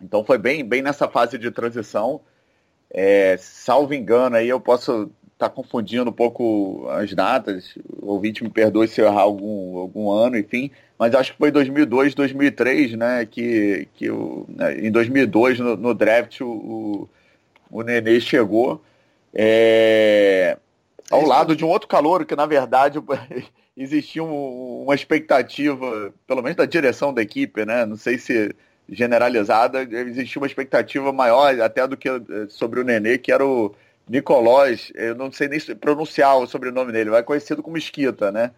Então 0.01 0.25
foi 0.25 0.39
bem, 0.39 0.65
bem 0.65 0.83
nessa 0.83 1.09
fase 1.09 1.37
de 1.39 1.51
transição. 1.51 2.21
É, 2.91 3.37
salvo 3.39 3.93
engano, 3.93 4.37
aí 4.37 4.49
eu 4.49 4.61
posso 4.61 5.11
está 5.35 5.49
confundindo 5.49 6.11
um 6.11 6.13
pouco 6.13 6.87
as 6.91 7.13
datas. 7.13 7.77
O 8.01 8.13
ouvinte 8.13 8.43
me 8.43 8.51
perdoe 8.51 8.89
se 8.89 9.01
eu 9.01 9.07
errar 9.07 9.23
algum, 9.23 9.79
algum 9.79 10.11
ano, 10.11 10.39
enfim. 10.39 10.71
Mas 10.99 11.15
acho 11.15 11.33
que 11.33 11.39
foi 11.39 11.51
2002, 11.51 12.15
2003, 12.15 12.93
né? 12.95 13.27
Que, 13.27 13.89
que 13.95 14.11
o, 14.11 14.47
né, 14.49 14.79
em 14.79 14.91
2002, 14.91 15.59
no, 15.59 15.77
no 15.77 15.95
draft, 15.95 16.41
o, 16.41 16.47
o, 16.47 17.09
o 17.75 17.83
Nenê 17.83 18.21
chegou. 18.21 18.81
É, 19.35 20.57
ao 21.11 21.27
lado 21.27 21.57
de 21.57 21.65
um 21.65 21.69
outro 21.69 21.89
calor 21.89 22.25
que, 22.25 22.37
na 22.37 22.47
verdade, 22.47 23.03
existia 23.77 24.23
um, 24.23 24.85
uma 24.85 24.95
expectativa, 24.95 26.15
pelo 26.25 26.41
menos 26.41 26.57
da 26.57 26.65
direção 26.65 27.13
da 27.13 27.21
equipe, 27.21 27.67
né? 27.67 27.85
Não 27.85 27.97
sei 27.97 28.17
se 28.17 28.55
generalizada, 28.89 29.83
existia 29.83 30.41
uma 30.41 30.47
expectativa 30.47 31.11
maior 31.13 31.59
até 31.61 31.87
do 31.89 31.97
que 31.97 32.09
eh, 32.09 32.21
sobre 32.49 32.81
o 32.81 32.85
Nenê, 32.85 33.17
que 33.17 33.33
era 33.33 33.45
o 33.45 33.75
Nicolás, 34.07 34.93
eu 34.95 35.15
não 35.15 35.33
sei 35.33 35.49
nem 35.49 35.59
pronunciar 35.77 36.37
o 36.37 36.47
sobrenome 36.47 36.93
dele, 36.93 37.09
vai 37.09 37.23
conhecido 37.23 37.63
como 37.63 37.79
Esquita, 37.79 38.31
né? 38.31 38.51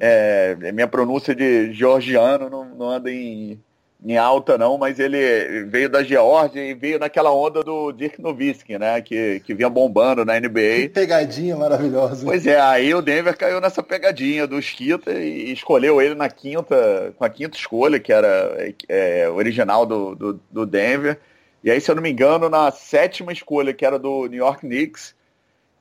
É, 0.00 0.56
é, 0.64 0.72
minha 0.72 0.88
pronúncia 0.88 1.34
de 1.34 1.70
georgiano 1.74 2.48
não, 2.48 2.64
não 2.64 2.88
anda 2.88 3.10
em, 3.12 3.60
em 4.04 4.16
alta, 4.16 4.58
não, 4.58 4.76
mas 4.76 4.98
ele 4.98 5.64
veio 5.64 5.88
da 5.88 6.02
Geórgia 6.02 6.60
e 6.60 6.74
veio 6.74 6.98
naquela 6.98 7.32
onda 7.32 7.62
do 7.62 7.92
Dirk 7.92 8.20
Nowitzki, 8.20 8.76
né? 8.76 9.00
Que, 9.00 9.40
que 9.40 9.54
vinha 9.54 9.68
bombando 9.68 10.24
na 10.24 10.38
NBA. 10.38 10.82
Que 10.82 10.88
pegadinha 10.88 11.56
maravilhosa. 11.56 12.24
Pois 12.24 12.46
é, 12.46 12.60
aí 12.60 12.92
o 12.94 13.00
Denver 13.00 13.36
caiu 13.36 13.60
nessa 13.60 13.82
pegadinha 13.82 14.46
do 14.46 14.58
Esquita 14.58 15.12
e 15.12 15.52
escolheu 15.52 16.02
ele 16.02 16.14
na 16.14 16.28
quinta, 16.28 17.14
com 17.16 17.24
a 17.24 17.30
quinta 17.30 17.56
escolha, 17.56 18.00
que 18.00 18.12
era 18.12 18.74
é, 18.88 19.28
original 19.28 19.86
do, 19.86 20.14
do, 20.14 20.40
do 20.50 20.66
Denver. 20.66 21.18
E 21.62 21.70
aí, 21.70 21.80
se 21.80 21.88
eu 21.88 21.94
não 21.94 22.02
me 22.02 22.10
engano, 22.10 22.48
na 22.48 22.72
sétima 22.72 23.32
escolha, 23.32 23.72
que 23.72 23.86
era 23.86 23.98
do 23.98 24.26
New 24.26 24.38
York 24.38 24.66
Knicks, 24.66 25.14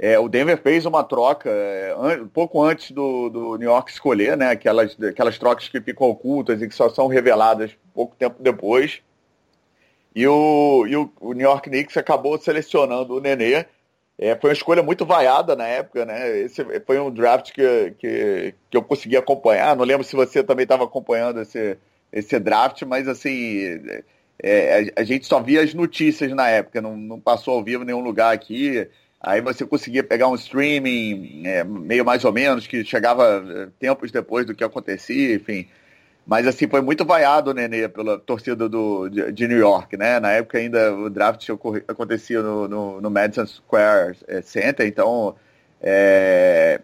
é, 0.03 0.17
o 0.17 0.27
Denver 0.27 0.59
fez 0.59 0.83
uma 0.87 1.03
troca 1.03 1.47
é, 1.47 1.93
um 2.19 2.27
pouco 2.27 2.59
antes 2.63 2.89
do, 2.89 3.29
do 3.29 3.55
New 3.55 3.69
York 3.69 3.91
escolher, 3.91 4.35
né? 4.35 4.49
Aquelas, 4.49 4.97
aquelas 4.99 5.37
trocas 5.37 5.69
que 5.69 5.79
ficam 5.79 6.09
ocultas 6.09 6.59
e 6.59 6.67
que 6.67 6.73
só 6.73 6.89
são 6.89 7.05
reveladas 7.05 7.77
pouco 7.93 8.15
tempo 8.15 8.41
depois. 8.41 9.03
E 10.15 10.27
o, 10.27 10.87
e 10.87 10.95
o, 10.95 11.13
o 11.21 11.33
New 11.33 11.47
York 11.47 11.69
Knicks 11.69 11.95
acabou 11.97 12.35
selecionando 12.39 13.13
o 13.13 13.19
Nenê. 13.19 13.67
É, 14.17 14.35
foi 14.35 14.49
uma 14.49 14.55
escolha 14.55 14.81
muito 14.81 15.05
vaiada 15.05 15.55
na 15.55 15.67
época, 15.67 16.03
né? 16.03 16.39
Esse 16.39 16.65
foi 16.79 16.99
um 16.99 17.11
draft 17.11 17.51
que, 17.51 17.93
que, 17.99 18.55
que 18.71 18.77
eu 18.77 18.81
consegui 18.81 19.17
acompanhar. 19.17 19.75
Não 19.75 19.85
lembro 19.85 20.03
se 20.03 20.15
você 20.15 20.43
também 20.43 20.63
estava 20.63 20.83
acompanhando 20.83 21.41
esse, 21.41 21.77
esse 22.11 22.39
draft, 22.39 22.81
mas 22.87 23.07
assim 23.07 23.79
é, 24.41 24.91
a, 24.95 25.01
a, 25.01 25.03
gente 25.03 25.27
só 25.27 25.39
via 25.39 25.61
as 25.61 25.75
notícias 25.75 26.31
na 26.31 26.49
época, 26.49 26.81
não, 26.81 26.97
não 26.97 27.19
passou 27.19 27.53
ao 27.53 27.63
vivo 27.63 27.83
em 27.83 27.85
nenhum 27.85 28.01
lugar 28.01 28.33
aqui. 28.33 28.89
Aí 29.23 29.39
você 29.39 29.65
conseguia 29.65 30.03
pegar 30.03 30.27
um 30.27 30.35
streaming, 30.35 31.43
é, 31.45 31.63
meio 31.63 32.03
mais 32.03 32.25
ou 32.25 32.31
menos, 32.33 32.65
que 32.65 32.83
chegava 32.83 33.43
é, 33.47 33.67
tempos 33.79 34.11
depois 34.11 34.45
do 34.45 34.55
que 34.55 34.63
acontecia, 34.63 35.35
enfim. 35.35 35.67
Mas 36.25 36.47
assim, 36.47 36.67
foi 36.67 36.81
muito 36.81 37.05
vaiado 37.05 37.51
o 37.51 37.53
Nenê 37.53 37.87
pela 37.87 38.17
torcida 38.17 38.67
do, 38.67 39.09
de, 39.09 39.31
de, 39.31 39.47
New 39.47 39.57
York, 39.57 39.95
né? 39.97 40.19
Na 40.19 40.31
época 40.31 40.57
ainda 40.57 40.93
o 40.93 41.09
draft 41.09 41.47
acontecia 41.87 42.41
no, 42.41 42.67
no, 42.67 43.01
no 43.01 43.09
Madison 43.11 43.45
Square 43.45 44.17
é, 44.27 44.41
Center, 44.41 44.87
então 44.87 45.35
é, 45.81 46.79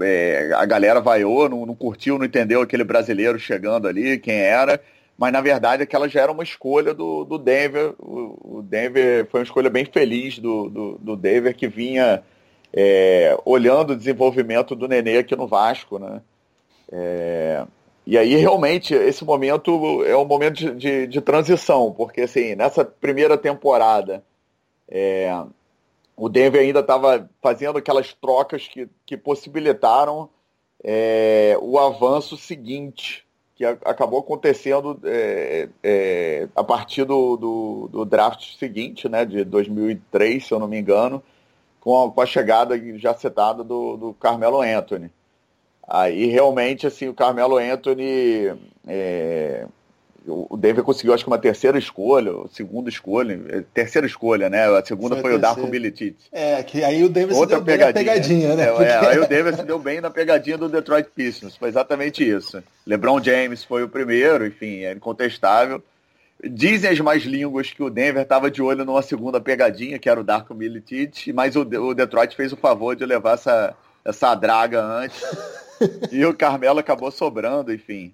é, 0.00 0.50
a 0.54 0.66
galera 0.66 1.00
vaiou, 1.00 1.48
não, 1.48 1.64
não 1.64 1.74
curtiu, 1.74 2.18
não 2.18 2.24
entendeu 2.24 2.60
aquele 2.62 2.84
brasileiro 2.84 3.38
chegando 3.38 3.86
ali, 3.86 4.18
quem 4.18 4.36
era 4.36 4.80
mas 5.20 5.34
na 5.34 5.42
verdade 5.42 5.82
aquela 5.82 6.08
já 6.08 6.22
era 6.22 6.32
uma 6.32 6.42
escolha 6.42 6.94
do, 6.94 7.26
do 7.26 7.36
Denver. 7.36 7.94
O, 7.98 8.60
o 8.60 8.62
Denver 8.62 9.26
foi 9.26 9.40
uma 9.40 9.44
escolha 9.44 9.68
bem 9.68 9.84
feliz 9.84 10.38
do, 10.38 10.70
do, 10.70 10.98
do 10.98 11.14
Denver, 11.14 11.54
que 11.54 11.68
vinha 11.68 12.22
é, 12.72 13.38
olhando 13.44 13.90
o 13.90 13.96
desenvolvimento 13.96 14.74
do 14.74 14.88
Nenê 14.88 15.18
aqui 15.18 15.36
no 15.36 15.46
Vasco, 15.46 15.98
né? 15.98 16.22
É, 16.90 17.66
e 18.06 18.16
aí 18.16 18.34
realmente 18.36 18.94
esse 18.94 19.22
momento 19.22 20.02
é 20.06 20.16
um 20.16 20.24
momento 20.24 20.54
de, 20.54 20.74
de, 20.74 21.06
de 21.06 21.20
transição, 21.20 21.92
porque 21.92 22.22
assim, 22.22 22.54
nessa 22.54 22.82
primeira 22.82 23.36
temporada 23.36 24.24
é, 24.88 25.30
o 26.16 26.30
Denver 26.30 26.62
ainda 26.62 26.80
estava 26.80 27.28
fazendo 27.42 27.76
aquelas 27.76 28.14
trocas 28.14 28.66
que, 28.66 28.88
que 29.04 29.18
possibilitaram 29.18 30.30
é, 30.82 31.58
o 31.60 31.78
avanço 31.78 32.38
seguinte 32.38 33.28
que 33.60 33.66
acabou 33.66 34.20
acontecendo 34.20 34.98
é, 35.04 35.68
é, 35.82 36.48
a 36.56 36.64
partir 36.64 37.04
do, 37.04 37.36
do, 37.36 37.88
do, 37.92 38.04
draft 38.06 38.56
seguinte, 38.56 39.06
né, 39.06 39.26
de 39.26 39.44
2003, 39.44 40.46
se 40.46 40.54
eu 40.54 40.58
não 40.58 40.66
me 40.66 40.78
engano, 40.78 41.22
com 41.78 42.02
a, 42.02 42.10
com 42.10 42.22
a 42.22 42.24
chegada 42.24 42.74
já 42.98 43.12
citada 43.12 43.62
do, 43.62 43.98
do 43.98 44.14
Carmelo 44.14 44.62
Anthony. 44.62 45.10
Aí 45.86 46.24
realmente 46.24 46.86
assim 46.86 47.08
o 47.08 47.12
Carmelo 47.12 47.58
Anthony 47.58 48.56
é, 48.88 49.66
o 50.26 50.56
Denver 50.56 50.84
conseguiu, 50.84 51.14
acho 51.14 51.24
que 51.24 51.30
uma 51.30 51.38
terceira 51.38 51.78
escolha, 51.78 52.32
segunda 52.52 52.90
escolha, 52.90 53.40
é, 53.48 53.62
terceira 53.72 54.06
escolha, 54.06 54.50
né? 54.50 54.66
A 54.66 54.84
segunda 54.84 55.16
foi, 55.16 55.22
foi 55.22 55.34
o 55.34 55.38
Darko 55.38 55.66
Milicic. 55.66 56.16
É, 56.30 56.62
que 56.62 56.84
aí 56.84 57.02
o 57.02 57.08
Denver 57.08 57.36
Outra 57.36 57.58
se 57.58 57.64
deu 57.64 57.64
pegadinha. 57.64 57.92
bem 57.92 58.04
na 58.04 58.12
pegadinha, 58.12 58.56
né? 58.56 58.64
É, 58.64 58.70
Porque... 58.70 58.84
é, 58.84 59.08
aí 59.08 59.18
o 59.18 59.26
Denver 59.26 59.56
se 59.56 59.62
deu 59.62 59.78
bem 59.78 60.00
na 60.00 60.10
pegadinha 60.10 60.58
do 60.58 60.68
Detroit 60.68 61.08
Pistons, 61.14 61.56
foi 61.56 61.68
exatamente 61.68 62.28
isso. 62.28 62.62
LeBron 62.86 63.22
James 63.22 63.64
foi 63.64 63.82
o 63.82 63.88
primeiro, 63.88 64.46
enfim, 64.46 64.84
é 64.84 64.92
incontestável. 64.92 65.82
Dizem 66.42 66.90
as 66.90 67.00
mais 67.00 67.22
línguas 67.24 67.70
que 67.70 67.82
o 67.82 67.90
Denver 67.90 68.22
estava 68.22 68.50
de 68.50 68.62
olho 68.62 68.84
numa 68.84 69.02
segunda 69.02 69.40
pegadinha, 69.40 69.98
que 69.98 70.08
era 70.08 70.20
o 70.20 70.24
Darko 70.24 70.54
Milicic, 70.54 71.32
mas 71.32 71.56
o, 71.56 71.60
o 71.62 71.94
Detroit 71.94 72.34
fez 72.34 72.52
o 72.52 72.56
favor 72.56 72.94
de 72.94 73.04
levar 73.04 73.34
essa, 73.34 73.74
essa 74.04 74.34
draga 74.34 74.82
antes. 74.82 75.22
e 76.12 76.24
o 76.24 76.34
Carmelo 76.34 76.78
acabou 76.78 77.10
sobrando, 77.10 77.72
enfim 77.72 78.12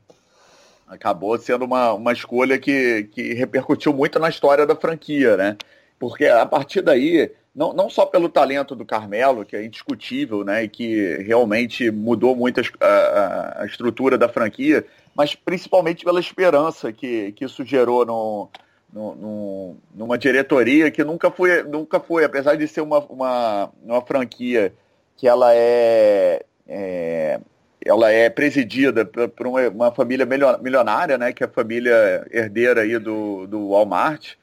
acabou 0.87 1.37
sendo 1.38 1.64
uma, 1.64 1.93
uma 1.93 2.12
escolha 2.12 2.59
que, 2.59 3.05
que 3.12 3.35
repercutiu 3.35 3.93
muito 3.93 4.19
na 4.19 4.28
história 4.28 4.64
da 4.64 4.76
franquia, 4.76 5.37
né? 5.37 5.57
Porque 5.99 6.26
a 6.26 6.47
partir 6.47 6.83
daí, 6.83 7.31
não, 7.55 7.73
não 7.73 7.90
só 7.90 8.07
pelo 8.07 8.28
talento 8.28 8.76
do 8.76 8.85
Carmelo, 8.85 9.45
que 9.45 9.57
é 9.57 9.64
indiscutível, 9.64 10.45
né? 10.45 10.64
E 10.64 10.69
que 10.69 11.16
realmente 11.23 11.90
mudou 11.90 12.37
muito 12.37 12.61
a, 12.81 13.62
a, 13.62 13.66
estrutura 13.66 14.16
da 14.16 14.28
franquia, 14.28 14.85
mas 15.14 15.35
principalmente 15.35 16.05
pela 16.05 16.21
esperança 16.21 16.93
que, 16.93 17.33
que 17.33 17.45
isso 17.45 17.64
gerou 17.64 18.05
no, 18.07 18.49
no, 18.93 19.76
numa 19.95 20.16
diretoria 20.16 20.90
que 20.90 21.02
nunca 21.02 21.31
foi, 21.31 21.62
nunca 21.62 21.99
foi, 21.99 22.25
apesar 22.25 22.57
de 22.57 22.69
ser 22.69 22.83
uma, 22.83 23.00
uma, 23.00 23.71
uma 23.83 24.02
franquia 24.02 24.73
que 25.16 25.26
ela 25.26 25.55
é, 25.55 26.45
é 26.69 27.40
ela 27.87 28.11
é 28.11 28.28
presidida 28.28 29.05
por 29.05 29.47
uma, 29.47 29.69
uma, 29.69 29.93
família 29.93 30.26
milionária, 30.61 31.16
né, 31.16 31.33
que 31.33 31.43
é 31.43 31.47
a 31.47 31.50
família 31.50 32.26
herdeira 32.31 32.83
aí 32.83 32.99
do, 32.99 33.47
do 33.47 33.71
Walmart. 33.71 34.35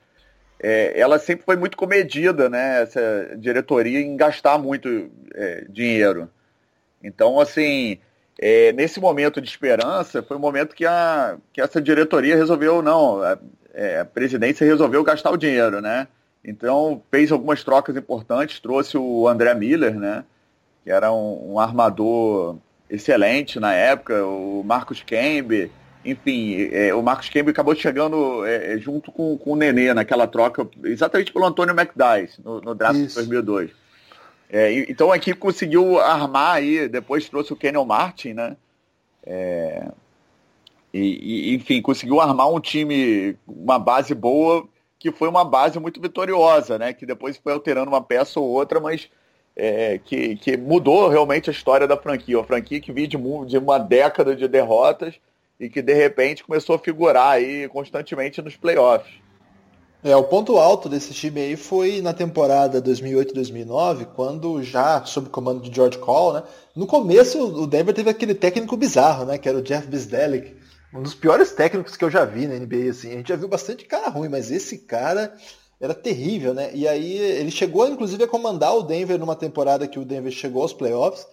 É, 0.60 0.98
ela 1.00 1.20
sempre 1.20 1.44
foi 1.46 1.58
muito 1.58 1.76
comedida, 1.76 2.50
né, 2.50 2.84
essa 2.84 3.36
diretoria, 3.38 4.00
em 4.00 4.16
gastar 4.16 4.58
muito 4.58 5.12
é, 5.34 5.66
dinheiro. 5.70 6.30
Então, 7.04 7.40
assim, 7.40 8.00
é, 8.40 8.72
nesse 8.72 9.00
momento 9.00 9.42
de 9.42 9.50
esperança, 9.50 10.24
foi 10.24 10.38
o 10.38 10.40
um 10.40 10.42
momento 10.42 10.74
que, 10.74 10.86
a, 10.86 11.38
que 11.52 11.62
essa 11.62 11.82
diretoria 11.82 12.36
resolveu, 12.36 12.82
não, 12.82 13.22
a, 13.22 13.38
é, 13.74 14.00
a 14.00 14.06
presidência 14.06 14.66
resolveu 14.66 15.04
gastar 15.04 15.32
o 15.32 15.38
dinheiro, 15.38 15.82
né? 15.82 16.08
Então, 16.46 17.02
fez 17.10 17.32
algumas 17.32 17.64
trocas 17.64 17.96
importantes, 17.96 18.60
trouxe 18.60 18.98
o 18.98 19.28
André 19.28 19.54
Miller, 19.54 19.96
né, 19.96 20.26
que 20.84 20.92
era 20.92 21.12
um, 21.12 21.54
um 21.54 21.60
armador 21.60 22.58
excelente 22.94 23.60
na 23.60 23.74
época, 23.74 24.24
o 24.24 24.64
Marcos 24.64 25.02
Kembe, 25.02 25.72
enfim, 26.06 26.70
é, 26.72 26.94
o 26.94 27.02
Marcos 27.02 27.28
Kembe 27.28 27.50
acabou 27.50 27.76
chegando 27.76 28.46
é, 28.46 28.78
junto 28.78 29.12
com, 29.12 29.36
com 29.36 29.54
o 29.54 29.56
Nenê 29.56 29.94
naquela 29.94 30.28
troca, 30.28 30.68
exatamente 30.84 31.34
pelo 31.34 31.46
Antônio 31.46 31.74
McDyess, 31.74 32.38
no, 32.44 32.62
no 32.62 32.76
draft 32.76 33.00
de 33.00 33.14
2002. 33.16 33.72
É, 34.50 34.72
então 34.88 35.12
a 35.12 35.18
equipe 35.18 35.40
conseguiu 35.40 36.00
armar 36.00 36.58
aí, 36.58 36.88
depois 36.88 37.28
trouxe 37.28 37.52
o 37.52 37.56
Kenyon 37.56 37.86
Martin, 37.86 38.34
né? 38.34 38.56
É, 39.26 39.88
e, 40.94 41.50
e, 41.50 41.56
enfim, 41.56 41.82
conseguiu 41.82 42.22
armar 42.22 42.54
um 42.54 42.60
time, 42.60 43.36
uma 43.48 43.80
base 43.80 44.14
boa, 44.14 44.68
que 45.00 45.12
foi 45.12 45.28
uma 45.28 45.44
base 45.44 45.80
muito 45.80 46.00
vitoriosa, 46.00 46.78
né? 46.78 46.94
Que 46.94 47.08
depois 47.08 47.38
foi 47.38 47.54
alterando 47.54 47.90
uma 47.90 48.04
peça 48.04 48.40
ou 48.40 48.48
outra, 48.48 48.80
mas 48.80 49.10
é, 49.56 50.00
que, 50.00 50.36
que 50.36 50.58
mudou 50.58 51.08
realmente 51.10 51.50
a 51.50 51.54
história 51.54 51.88
da 51.88 51.98
franquia. 51.98 52.40
A 52.40 52.44
franquia 52.44 52.80
que 52.80 52.92
vinha 52.92 53.08
de, 53.08 53.18
de 53.18 53.58
uma 53.58 53.78
década 53.78 54.36
de 54.36 54.48
derrotas 54.48 55.16
e 55.60 55.70
que 55.70 55.82
de 55.82 55.94
repente 55.94 56.44
começou 56.44 56.76
a 56.76 56.80
figurar 56.80 57.34
aí 57.34 57.68
constantemente 57.70 58.42
nos 58.42 58.56
playoffs. 58.56 59.24
É, 60.04 60.14
o 60.18 60.24
ponto 60.24 60.58
alto 60.58 60.90
desse 60.90 61.14
time 61.14 61.40
aí 61.40 61.56
foi 61.56 62.02
na 62.02 62.14
temporada 62.14 62.82
2008-2009, 62.82 64.08
quando 64.14 64.62
já 64.62 65.06
sob 65.06 65.30
comando 65.30 65.62
de 65.62 65.74
George 65.74 65.98
Call, 65.98 66.34
né? 66.34 66.44
No 66.76 66.86
começo 66.86 67.40
o 67.40 67.66
Denver 67.66 67.94
teve 67.96 68.10
aquele 68.10 68.36
técnico 68.36 68.76
bizarro, 68.76 69.24
né? 69.24 69.38
Que 69.38 69.48
era 69.48 69.58
o 69.58 69.62
Jeff 69.62 69.88
Bisdelic, 69.88 70.58
um 70.94 71.02
dos 71.02 71.16
piores 71.16 71.54
técnicos 71.54 71.96
que 71.96 72.04
eu 72.04 72.10
já 72.10 72.26
vi 72.26 72.48
na 72.48 72.56
NBA, 72.56 72.90
assim. 72.90 73.14
A 73.14 73.16
gente 73.16 73.30
já 73.30 73.38
viu 73.38 73.48
bastante 73.48 73.86
cara 73.86 74.10
ruim, 74.10 74.28
mas 74.28 74.52
esse 74.52 74.80
cara 74.80 75.34
era 75.84 75.94
terrível, 75.94 76.54
né? 76.54 76.72
E 76.74 76.88
aí 76.88 77.18
ele 77.18 77.52
chegou, 77.52 77.86
inclusive, 77.86 78.24
a 78.24 78.28
comandar 78.28 78.74
o 78.74 78.84
Denver 78.84 79.20
numa 79.20 79.36
temporada 79.36 79.86
que 79.86 80.00
o 80.00 80.06
Denver 80.06 80.32
chegou 80.32 80.62
aos 80.62 80.72
playoffs. 80.72 81.28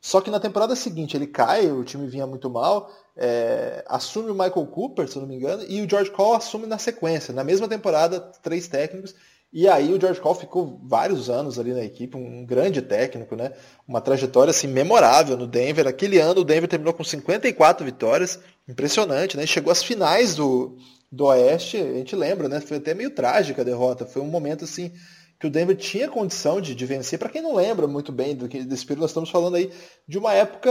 Só 0.00 0.20
que 0.20 0.30
na 0.30 0.38
temporada 0.38 0.76
seguinte 0.76 1.16
ele 1.16 1.26
cai, 1.26 1.66
o 1.72 1.82
time 1.82 2.06
vinha 2.06 2.24
muito 2.24 2.48
mal, 2.48 2.88
é, 3.16 3.84
assume 3.88 4.30
o 4.30 4.34
Michael 4.34 4.66
Cooper, 4.66 5.08
se 5.08 5.18
não 5.18 5.26
me 5.26 5.34
engano, 5.34 5.64
e 5.68 5.80
o 5.82 5.90
George 5.90 6.12
Call 6.12 6.34
assume 6.34 6.68
na 6.68 6.78
sequência. 6.78 7.34
Na 7.34 7.42
mesma 7.42 7.66
temporada, 7.66 8.20
três 8.40 8.68
técnicos, 8.68 9.12
e 9.52 9.66
aí 9.66 9.92
o 9.92 10.00
George 10.00 10.20
Call 10.20 10.36
ficou 10.36 10.78
vários 10.84 11.28
anos 11.28 11.58
ali 11.58 11.72
na 11.72 11.82
equipe, 11.82 12.16
um 12.16 12.46
grande 12.46 12.80
técnico, 12.82 13.34
né? 13.34 13.52
Uma 13.88 14.00
trajetória 14.00 14.50
assim 14.50 14.68
memorável 14.68 15.36
no 15.36 15.48
Denver. 15.48 15.88
Aquele 15.88 16.20
ano 16.20 16.42
o 16.42 16.44
Denver 16.44 16.68
terminou 16.68 16.94
com 16.94 17.02
54 17.02 17.84
vitórias, 17.84 18.38
impressionante, 18.68 19.36
né? 19.36 19.46
Chegou 19.46 19.72
às 19.72 19.82
finais 19.82 20.36
do, 20.36 20.76
do 21.16 21.24
Oeste, 21.24 21.78
a 21.78 21.94
gente 21.94 22.14
lembra, 22.14 22.46
né? 22.48 22.60
Foi 22.60 22.76
até 22.76 22.92
meio 22.92 23.10
trágica 23.10 23.62
a 23.62 23.64
derrota. 23.64 24.04
Foi 24.04 24.20
um 24.20 24.26
momento 24.26 24.64
assim 24.64 24.92
que 25.40 25.46
o 25.46 25.50
Denver 25.50 25.76
tinha 25.76 26.08
condição 26.08 26.60
de, 26.60 26.74
de 26.74 26.86
vencer. 26.86 27.18
Para 27.18 27.30
quem 27.30 27.40
não 27.40 27.54
lembra 27.54 27.86
muito 27.86 28.12
bem 28.12 28.34
do 28.36 28.48
que 28.48 28.62
desse 28.62 28.84
período, 28.84 29.02
nós 29.02 29.10
estamos 29.10 29.30
falando 29.30 29.56
aí 29.56 29.70
de 30.06 30.18
uma 30.18 30.34
época 30.34 30.70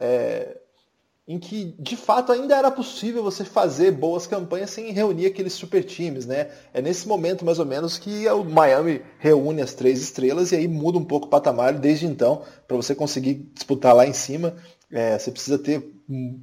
é, 0.00 0.58
em 1.28 1.38
que 1.38 1.76
de 1.78 1.96
fato 1.96 2.32
ainda 2.32 2.56
era 2.56 2.70
possível 2.72 3.22
você 3.22 3.44
fazer 3.44 3.92
boas 3.92 4.26
campanhas 4.26 4.70
sem 4.70 4.90
reunir 4.90 5.26
aqueles 5.26 5.52
super 5.52 5.84
times, 5.84 6.26
né? 6.26 6.50
É 6.72 6.82
nesse 6.82 7.06
momento 7.06 7.44
mais 7.44 7.60
ou 7.60 7.66
menos 7.66 7.96
que 7.96 8.28
o 8.28 8.44
Miami 8.44 9.00
reúne 9.18 9.62
as 9.62 9.74
três 9.74 10.02
estrelas 10.02 10.50
e 10.50 10.56
aí 10.56 10.66
muda 10.66 10.98
um 10.98 11.04
pouco 11.04 11.26
o 11.26 11.30
patamar 11.30 11.78
desde 11.78 12.04
então 12.04 12.42
para 12.66 12.76
você 12.76 12.96
conseguir 12.96 13.34
disputar 13.54 13.94
lá 13.94 14.04
em 14.04 14.12
cima. 14.12 14.56
É, 14.90 15.16
você 15.18 15.30
precisa 15.30 15.58
ter 15.58 15.88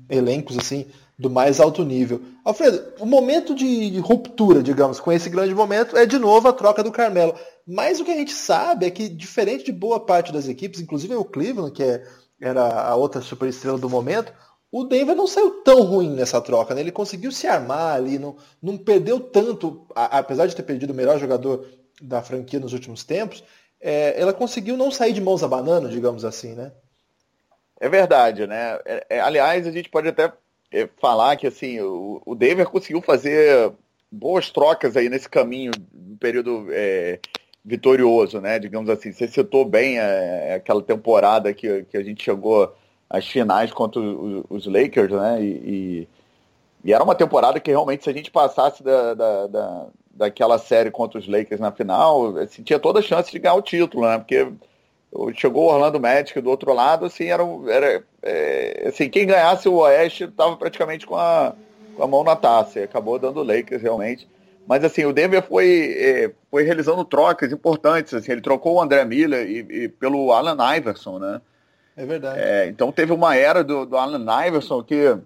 elencos 0.10 0.58
assim 0.58 0.88
do 1.22 1.30
mais 1.30 1.60
alto 1.60 1.86
nível. 1.86 2.20
Alfredo, 2.44 2.84
o 3.00 3.06
momento 3.06 3.54
de 3.54 4.00
ruptura, 4.00 4.64
digamos, 4.64 5.00
com 5.00 5.12
esse 5.12 5.30
grande 5.30 5.54
momento 5.54 5.96
é 5.96 6.04
de 6.04 6.18
novo 6.18 6.48
a 6.48 6.54
troca 6.54 6.84
do 6.84 6.92
Carmelo. 6.92 7.36
Mas 7.66 8.00
o 8.00 8.04
que 8.04 8.10
a 8.10 8.16
gente 8.16 8.34
sabe 8.34 8.88
é 8.88 8.90
que, 8.90 9.08
diferente 9.08 9.66
de 9.66 9.72
boa 9.72 10.00
parte 10.00 10.34
das 10.34 10.48
equipes, 10.48 10.82
inclusive 10.82 11.14
o 11.14 11.24
Cleveland, 11.24 11.74
que 11.74 11.84
é, 11.84 12.04
era 12.42 12.88
a 12.88 12.96
outra 12.96 13.22
superestrela 13.22 13.78
do 13.78 13.88
momento, 13.88 14.34
o 14.72 14.84
Denver 14.84 15.16
não 15.16 15.28
saiu 15.28 15.62
tão 15.64 15.84
ruim 15.84 16.10
nessa 16.10 16.42
troca. 16.42 16.74
Né? 16.74 16.82
Ele 16.82 16.92
conseguiu 16.92 17.32
se 17.32 17.46
armar 17.46 17.94
ali, 17.94 18.18
não, 18.18 18.36
não 18.60 18.76
perdeu 18.76 19.20
tanto, 19.20 19.86
a, 19.94 20.18
apesar 20.18 20.48
de 20.48 20.56
ter 20.56 20.64
perdido 20.64 20.90
o 20.90 20.96
melhor 20.96 21.20
jogador 21.20 21.68
da 22.02 22.24
franquia 22.24 22.60
nos 22.60 22.74
últimos 22.74 23.04
tempos, 23.04 23.44
é, 23.80 24.20
ela 24.20 24.34
conseguiu 24.34 24.76
não 24.76 24.90
sair 24.90 25.14
de 25.14 25.22
mãos 25.22 25.44
banana, 25.44 25.88
digamos 25.88 26.26
assim, 26.26 26.56
né? 26.56 26.72
É 27.80 27.88
verdade, 27.88 28.48
né? 28.48 28.80
É, 28.86 29.06
é, 29.10 29.20
aliás, 29.20 29.68
a 29.68 29.72
gente 29.72 29.90
pode 29.90 30.08
até 30.08 30.32
falar 31.00 31.36
que 31.36 31.48
assim 31.48 31.80
o, 31.82 32.22
o 32.26 32.36
Denver 32.36 32.68
conseguiu 32.68 33.02
fazer 33.02 33.72
boas 34.12 34.50
trocas 34.50 34.98
aí 34.98 35.10
nesse 35.10 35.30
caminho 35.30 35.72
do 35.92 36.18
período 36.18 36.68
é, 36.70 37.20
vitorioso, 37.64 38.42
né? 38.42 38.60
Digamos 38.60 38.90
assim, 38.90 39.12
você 39.12 39.28
citou 39.28 39.64
bem 39.66 40.00
é, 40.00 40.56
aquela 40.56 40.82
temporada 40.82 41.54
que, 41.54 41.84
que 41.84 41.98
a 41.98 42.04
gente 42.04 42.24
chegou 42.24 42.76
às 43.10 43.28
finais 43.28 43.72
contra 43.72 44.02
os, 44.02 44.44
os 44.50 44.66
Lakers, 44.66 45.12
né? 45.12 45.42
E, 45.42 45.48
e, 45.48 46.08
e, 46.84 46.94
era 46.94 47.04
uma 47.04 47.16
temporada 47.16 47.60
que 47.60 47.70
realmente 47.72 48.04
se 48.04 48.10
a 48.10 48.14
gente 48.14 48.32
passasse 48.32 48.84
da, 48.84 49.14
da, 49.14 49.48
da, 49.48 49.88
daquela 50.12 50.58
série 50.58 50.92
contra 50.92 51.20
os 51.20 51.28
Lakers 51.28 51.62
na 51.62 51.72
final, 51.72 52.38
assim, 52.38 52.64
tinha 52.64 52.80
toda 52.80 53.00
a 53.00 53.04
chance 53.04 53.32
de 53.32 53.40
ganhar 53.40 53.56
o 53.56 53.62
título, 53.62 54.06
né? 54.06 54.18
Porque 54.18 54.48
chegou 55.36 55.66
o 55.66 55.74
Orlando 55.74 56.00
Magic 56.00 56.40
do 56.40 56.50
outro 56.50 56.74
lado, 56.74 57.06
assim, 57.06 57.26
era, 57.26 57.44
era 57.68 58.04
é, 58.22 58.86
assim, 58.88 59.10
quem 59.10 59.28
ganhasse 59.28 59.68
o 59.68 59.76
Oeste 59.76 60.26
estava 60.26 60.56
praticamente 60.56 61.06
com 61.06 61.16
a, 61.16 61.54
com 61.96 62.04
a 62.04 62.08
mão 62.08 62.24
na 62.24 62.36
taça, 62.36 62.80
e 62.80 62.84
acabou 62.84 63.20
dando 63.20 63.42
o 63.42 63.44
Lakers 63.44 63.82
realmente. 63.82 64.28
Mas 64.68 64.84
assim, 64.84 65.06
o 65.06 65.12
Denver 65.12 65.44
foi, 65.44 65.96
é, 65.98 66.32
foi 66.50 66.64
realizando 66.64 67.04
trocas 67.04 67.52
importantes, 67.52 68.14
assim, 68.14 68.32
ele 68.32 68.42
trocou 68.42 68.76
o 68.76 68.82
André 68.82 69.04
Miller 69.04 69.46
e, 69.50 69.84
e 69.84 69.90
pelo 69.90 70.32
Alan 70.32 70.58
Iverson, 70.78 71.20
né? 71.20 71.42
É 71.98 72.06
verdade. 72.06 72.40
É, 72.40 72.68
então 72.68 72.92
teve 72.92 73.12
uma 73.12 73.36
era 73.36 73.64
do, 73.64 73.86
do 73.86 73.98
Alan 73.98 74.48
Iverson 74.48 74.82
que 74.82 75.18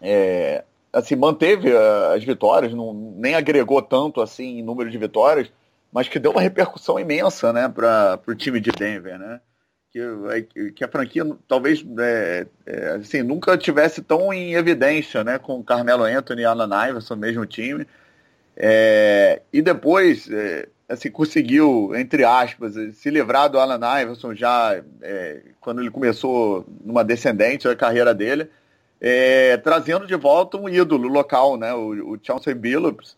é, 0.00 0.62
assim, 0.92 1.16
manteve 1.16 1.72
as 2.14 2.22
vitórias, 2.22 2.74
não, 2.74 2.92
nem 2.92 3.34
agregou 3.34 3.80
tanto 3.80 4.20
assim 4.20 4.58
em 4.58 4.62
número 4.62 4.90
de 4.90 4.98
vitórias, 4.98 5.50
mas 5.92 6.08
que 6.08 6.18
deu 6.18 6.30
uma 6.32 6.40
repercussão 6.40 6.98
imensa 6.98 7.52
né, 7.52 7.68
para 7.68 8.20
o 8.26 8.34
time 8.34 8.60
de 8.60 8.70
Denver, 8.70 9.18
né? 9.18 9.40
Que, 9.90 10.72
que 10.72 10.84
a 10.84 10.88
franquia 10.88 11.24
talvez 11.48 11.82
é, 11.98 12.46
é, 12.66 12.88
assim, 13.00 13.22
nunca 13.22 13.56
tivesse 13.56 14.02
tão 14.02 14.30
em 14.30 14.52
evidência 14.52 15.24
né, 15.24 15.38
com 15.38 15.64
Carmelo 15.64 16.04
Anthony 16.04 16.42
e 16.42 16.44
Alan 16.44 16.88
Iverson, 16.88 17.16
mesmo 17.16 17.46
time. 17.46 17.86
É, 18.54 19.40
e 19.50 19.62
depois 19.62 20.30
é, 20.30 20.68
assim, 20.88 21.10
conseguiu, 21.10 21.92
entre 21.94 22.24
aspas, 22.24 22.74
se 22.94 23.10
livrar 23.10 23.48
do 23.48 23.58
Alan 23.58 24.00
Iverson 24.00 24.34
já 24.34 24.80
é, 25.02 25.40
quando 25.60 25.80
ele 25.80 25.90
começou 25.90 26.66
numa 26.84 27.02
descendente 27.02 27.66
da 27.66 27.74
carreira 27.74 28.14
dele, 28.14 28.48
é, 29.00 29.56
trazendo 29.58 30.06
de 30.06 30.14
volta 30.14 30.56
um 30.56 30.68
ídolo 30.68 31.08
local, 31.08 31.56
né, 31.56 31.74
o, 31.74 32.12
o 32.12 32.18
Chauncey 32.22 32.54
Billups, 32.54 33.16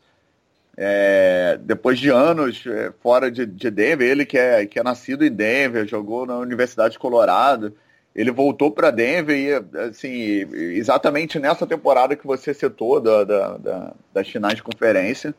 é, 0.81 1.59
depois 1.61 1.99
de 1.99 2.09
anos 2.09 2.65
é, 2.65 2.93
fora 3.03 3.33
de, 3.33 3.45
de, 3.45 3.69
Denver, 3.69 4.09
ele 4.09 4.25
que 4.25 4.39
é, 4.39 4.65
que 4.65 4.79
é 4.79 4.83
nascido 4.85 5.25
em 5.25 5.31
Denver, 5.31 5.85
jogou 5.89 6.25
na 6.25 6.39
Universidade 6.39 6.93
de 6.93 7.01
Colorado, 7.01 7.77
ele 8.15 8.31
voltou 8.31 8.71
para 8.71 8.93
Denver 8.93 9.37
e, 9.37 9.55
assim, 9.81 10.47
exatamente 10.53 11.41
nessa 11.41 11.67
temporada 11.67 12.15
que 12.15 12.25
você 12.25 12.55
citou 12.55 13.01
da, 13.01 13.25
da, 13.25 13.57
da, 13.59 13.95
das 14.15 14.29
finais 14.29 14.55
de 14.55 14.63
conferência, 14.63 15.35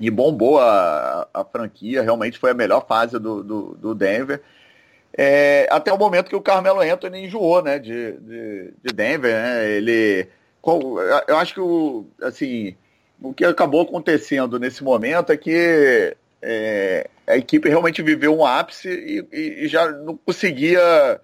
e 0.00 0.10
bombou 0.10 0.58
a, 0.58 1.28
a 1.32 1.44
franquia, 1.44 2.02
realmente 2.02 2.38
foi 2.38 2.50
a 2.50 2.54
melhor 2.54 2.84
fase 2.86 3.18
do, 3.18 3.42
do, 3.42 3.76
do 3.76 3.94
Denver. 3.94 4.42
É, 5.16 5.68
até 5.70 5.92
o 5.92 5.98
momento 5.98 6.28
que 6.28 6.36
o 6.36 6.42
Carmelo 6.42 6.80
Anthony 6.80 7.26
enjoou 7.26 7.62
né, 7.62 7.78
de, 7.78 8.12
de, 8.12 8.74
de 8.82 8.94
Denver. 8.94 9.32
Né? 9.32 9.70
Ele, 9.70 10.28
eu 11.26 11.36
acho 11.36 11.54
que 11.54 11.60
o, 11.60 12.06
assim, 12.22 12.76
o 13.20 13.32
que 13.32 13.44
acabou 13.44 13.82
acontecendo 13.82 14.58
nesse 14.58 14.82
momento 14.82 15.32
é 15.32 15.36
que 15.36 16.16
é, 16.40 17.08
a 17.26 17.36
equipe 17.36 17.68
realmente 17.68 18.02
viveu 18.02 18.36
um 18.36 18.44
ápice 18.44 18.88
e, 19.32 19.64
e 19.64 19.68
já 19.68 19.90
não 19.90 20.16
conseguia. 20.16 21.20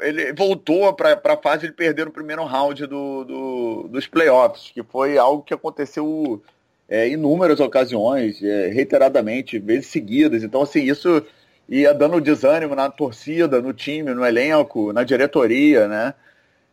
Ele 0.00 0.32
voltou 0.32 0.92
para 0.94 1.20
a 1.24 1.36
fase 1.36 1.66
de 1.66 1.72
perder 1.72 2.06
no 2.06 2.12
primeiro 2.12 2.44
round 2.44 2.86
do, 2.86 3.24
do, 3.24 3.88
dos 3.88 4.06
playoffs, 4.06 4.70
que 4.72 4.82
foi 4.84 5.18
algo 5.18 5.42
que 5.42 5.52
aconteceu 5.52 6.40
é, 6.88 7.08
inúmeras 7.08 7.58
ocasiões, 7.58 8.40
é, 8.42 8.68
reiteradamente, 8.68 9.58
vezes 9.58 9.86
seguidas. 9.86 10.44
Então, 10.44 10.62
assim, 10.62 10.84
isso 10.84 11.26
ia 11.68 11.92
dando 11.92 12.20
desânimo 12.20 12.76
na 12.76 12.90
torcida, 12.90 13.60
no 13.60 13.72
time, 13.72 14.14
no 14.14 14.24
elenco, 14.24 14.92
na 14.92 15.02
diretoria, 15.02 15.88
né? 15.88 16.14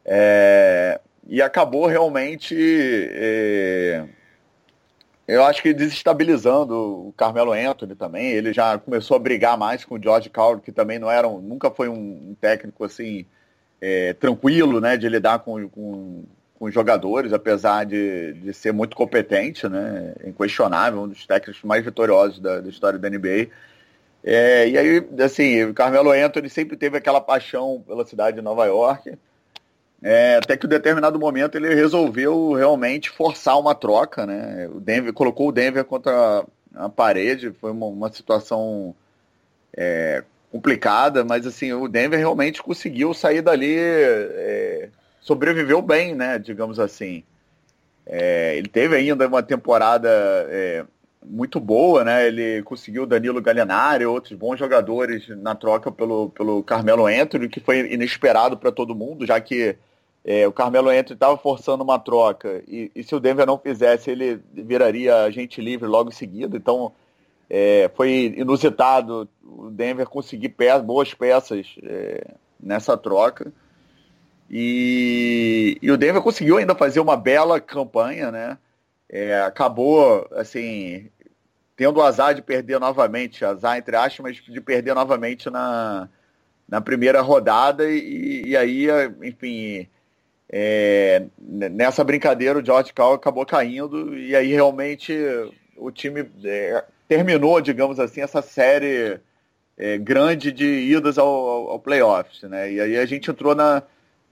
É, 0.06 1.00
e 1.28 1.42
acabou 1.42 1.88
realmente 1.88 2.56
é, 2.58 4.06
eu 5.30 5.44
acho 5.44 5.62
que 5.62 5.74
desestabilizando 5.74 6.74
o 6.74 7.14
Carmelo 7.16 7.52
Anthony 7.52 7.94
também. 7.96 8.32
Ele 8.32 8.52
já 8.52 8.78
começou 8.80 9.16
a 9.16 9.20
brigar 9.20 9.58
mais 9.58 9.86
com 9.86 9.96
o 9.96 10.02
George 10.02 10.30
Coward, 10.30 10.64
que 10.64 10.72
também 10.72 10.98
não 10.98 11.10
era 11.10 11.28
um, 11.28 11.40
nunca 11.40 11.70
foi 11.70 11.88
um 11.88 12.36
técnico 12.42 12.84
assim 12.84 13.26
é, 13.80 14.14
tranquilo, 14.14 14.82
né, 14.82 14.98
de 14.98 15.08
lidar 15.08 15.40
com, 15.40 15.70
com, 15.70 16.24
com 16.58 16.66
os 16.66 16.74
jogadores, 16.74 17.32
apesar 17.32 17.86
de, 17.86 18.34
de 18.34 18.54
ser 18.54 18.74
muito 18.74 18.96
competente, 18.96 19.68
né, 19.70 20.16
inquestionável, 20.26 21.02
um 21.02 21.08
dos 21.08 21.26
técnicos 21.26 21.64
mais 21.64 21.86
vitoriosos 21.86 22.40
da, 22.40 22.60
da 22.60 22.70
história 22.70 22.98
da 22.98 23.10
NBA. 23.10 23.50
É, 24.24 24.68
e 24.68 24.78
aí, 24.78 25.08
assim, 25.24 25.64
o 25.64 25.74
Carmelo 25.74 26.12
Anthony 26.12 26.50
sempre 26.50 26.76
teve 26.76 26.98
aquela 26.98 27.22
paixão 27.22 27.84
pela 27.88 28.06
cidade 28.06 28.38
de 28.38 28.42
Nova 28.42 28.66
York. 28.66 29.18
É, 30.02 30.38
até 30.38 30.56
que 30.56 30.66
em 30.66 30.70
determinado 30.70 31.20
momento 31.20 31.56
ele 31.56 31.74
resolveu 31.76 32.54
realmente 32.54 33.10
forçar 33.10 33.60
uma 33.60 33.76
troca, 33.76 34.26
né? 34.26 34.70
O 34.74 34.80
Denver 34.80 35.12
colocou 35.14 35.50
o 35.50 35.52
Denver 35.52 35.84
contra 35.84 36.46
a 36.74 36.88
parede, 36.88 37.52
foi 37.52 37.72
uma, 37.72 37.86
uma 37.88 38.12
situação 38.12 38.96
é, 39.76 40.24
complicada, 40.52 41.26
mas 41.26 41.46
assim 41.46 41.74
o 41.74 41.88
Denver 41.88 42.18
realmente 42.18 42.64
conseguiu 42.64 43.14
sair 43.14 43.42
dali, 43.42 43.76
é, 43.78 44.90
sobreviveu 45.20 45.82
bem, 45.82 46.16
né? 46.16 46.40
Digamos 46.40 46.80
assim. 46.80 47.24
É, 48.06 48.56
ele 48.58 48.70
teve 48.70 48.96
ainda 48.96 49.28
uma 49.28 49.44
temporada 49.44 50.10
é, 50.50 50.86
muito 51.24 51.60
boa, 51.60 52.06
né? 52.06 52.26
Ele 52.26 52.64
conseguiu 52.64 53.06
Danilo 53.06 53.42
Gallinari, 53.42 54.06
outros 54.06 54.34
bons 54.34 54.58
jogadores 54.58 55.28
na 55.28 55.54
troca 55.54 55.92
pelo, 55.92 56.30
pelo 56.30 56.64
Carmelo 56.64 57.06
Anthony, 57.06 57.50
que 57.50 57.60
foi 57.60 57.92
inesperado 57.94 58.58
para 58.58 58.72
todo 58.72 58.96
mundo, 58.96 59.26
já 59.26 59.40
que 59.42 59.76
é, 60.24 60.48
o 60.48 60.52
Carmelo 60.52 60.90
Anthony 60.90 61.14
estava 61.14 61.38
forçando 61.38 61.84
uma 61.84 61.98
troca 61.98 62.62
e, 62.68 62.92
e, 62.94 63.04
se 63.04 63.16
o 63.16 63.20
Denver 63.20 63.46
não 63.46 63.58
fizesse, 63.58 64.12
ele 64.12 64.42
viraria 64.54 65.24
agente 65.24 65.62
livre 65.62 65.88
logo 65.88 66.10
em 66.10 66.14
seguida. 66.14 66.58
Então 66.58 66.92
é, 67.50 67.90
foi 67.96 68.34
inusitado 68.38 69.28
o 69.44 69.70
Denver 69.72 70.08
conseguir 70.08 70.54
boas 70.84 71.14
peças 71.14 71.76
é, 71.84 72.36
nessa 72.60 72.98
troca. 72.98 73.52
E, 74.50 75.78
e, 75.82 75.92
o 75.92 75.98
Denver 75.98 76.22
conseguiu 76.22 76.58
ainda 76.58 76.76
fazer 76.76 77.00
uma 77.00 77.16
bela 77.16 77.60
campanha, 77.60 78.32
né? 78.32 78.58
É, 79.08 79.42
acabou, 79.42 80.28
assim, 80.34 81.10
tendo 81.76 81.98
o 82.00 82.04
azar 82.04 82.36
de 82.36 82.42
perder 82.42 82.80
novamente, 82.80 83.46
azar 83.46 83.78
entre 83.78 83.96
aspas, 83.96 84.20
mas 84.20 84.36
de 84.38 84.62
perder 84.62 84.94
novamente 84.94 85.50
na, 85.50 86.10
na 86.68 86.82
primeira 86.82 87.22
rodada 87.22 87.90
e, 87.90 88.44
e 88.48 88.58
aí, 88.58 88.88
enfim, 89.24 89.88
é, 90.52 91.26
nessa 91.38 92.04
brincadeira 92.04 92.58
o 92.58 92.66
George 92.66 92.92
Cal 92.92 93.14
acabou 93.14 93.46
caindo 93.46 94.18
e 94.18 94.36
aí 94.36 94.52
realmente 94.52 95.14
o 95.78 95.92
time 95.92 96.26
é, 96.44 96.84
terminou, 97.08 97.62
digamos 97.62 98.00
assim, 98.00 98.22
essa 98.22 98.42
série 98.42 99.20
é, 99.78 99.98
grande 99.98 100.52
de 100.52 100.66
idas 100.66 101.18
ao, 101.18 101.28
ao, 101.70 101.80
playoffs, 101.80 102.42
né? 102.44 102.72
E 102.72 102.82
aí 102.82 102.98
a 102.98 103.06
gente 103.06 103.30
entrou 103.30 103.56
na, 103.56 103.84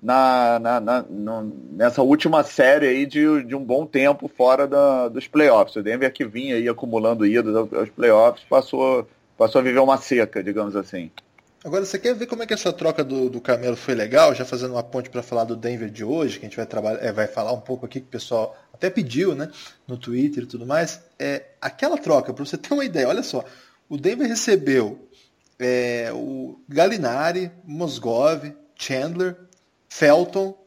na, 0.02 0.60
na, 0.60 0.80
na 0.80 1.02
no, 1.04 1.44
nessa 1.72 2.02
última 2.02 2.44
série 2.44 2.88
aí 2.88 3.06
de, 3.06 3.44
de 3.44 3.56
um 3.56 3.64
bom 3.64 3.86
tempo 3.86 4.28
fora 4.28 4.68
da, 4.68 5.08
dos 5.08 5.28
playoffs. 5.28 5.76
O 5.76 5.84
Denver 5.84 6.12
que 6.12 6.26
vinha 6.26 6.56
aí 6.56 6.68
acumulando 6.68 7.26
idas 7.26 7.56
aos, 7.56 7.72
aos 7.74 7.90
playoffs 7.90 8.44
passou, 8.50 9.08
passou 9.38 9.60
a 9.60 9.64
viver 9.64 9.80
uma 9.80 9.98
seca, 9.98 10.44
digamos 10.44 10.76
assim. 10.76 11.12
Agora, 11.68 11.84
você 11.84 12.00
quer 12.00 12.16
ver 12.16 12.28
como 12.28 12.42
é 12.42 12.48
que 12.48 12.54
essa 12.54 12.72
troca 12.72 13.04
do, 13.04 13.30
do 13.30 13.42
Camelo 13.42 13.76
foi 13.76 13.94
legal? 13.94 14.34
Já 14.34 14.46
fazendo 14.46 14.72
uma 14.72 14.84
ponte 14.84 15.10
para 15.10 15.22
falar 15.22 15.44
do 15.44 15.54
Denver 15.54 15.90
de 15.90 16.02
hoje, 16.02 16.40
que 16.40 16.46
a 16.46 16.48
gente 16.48 16.56
vai, 16.56 16.66
trabalhar, 16.66 17.04
é, 17.04 17.12
vai 17.12 17.28
falar 17.28 17.52
um 17.52 17.60
pouco 17.60 17.86
aqui, 17.86 18.00
que 18.00 18.08
o 18.08 18.10
pessoal 18.10 18.56
até 18.74 18.90
pediu, 18.90 19.36
né? 19.36 19.52
No 19.86 19.98
Twitter 19.98 20.46
e 20.46 20.48
tudo 20.48 20.66
mais. 20.66 21.02
É, 21.20 21.44
aquela 21.60 21.98
troca, 21.98 22.34
para 22.34 22.46
você 22.46 22.58
ter 22.58 22.74
uma 22.74 22.86
ideia, 22.86 23.10
olha 23.10 23.22
só. 23.22 23.44
O 23.90 23.98
Denver 23.98 24.26
recebeu 24.26 25.10
é, 25.60 26.10
o 26.14 26.58
Galinari, 26.70 27.52
Mosgov, 27.66 28.50
Chandler, 28.74 29.36
Felton 29.90 30.58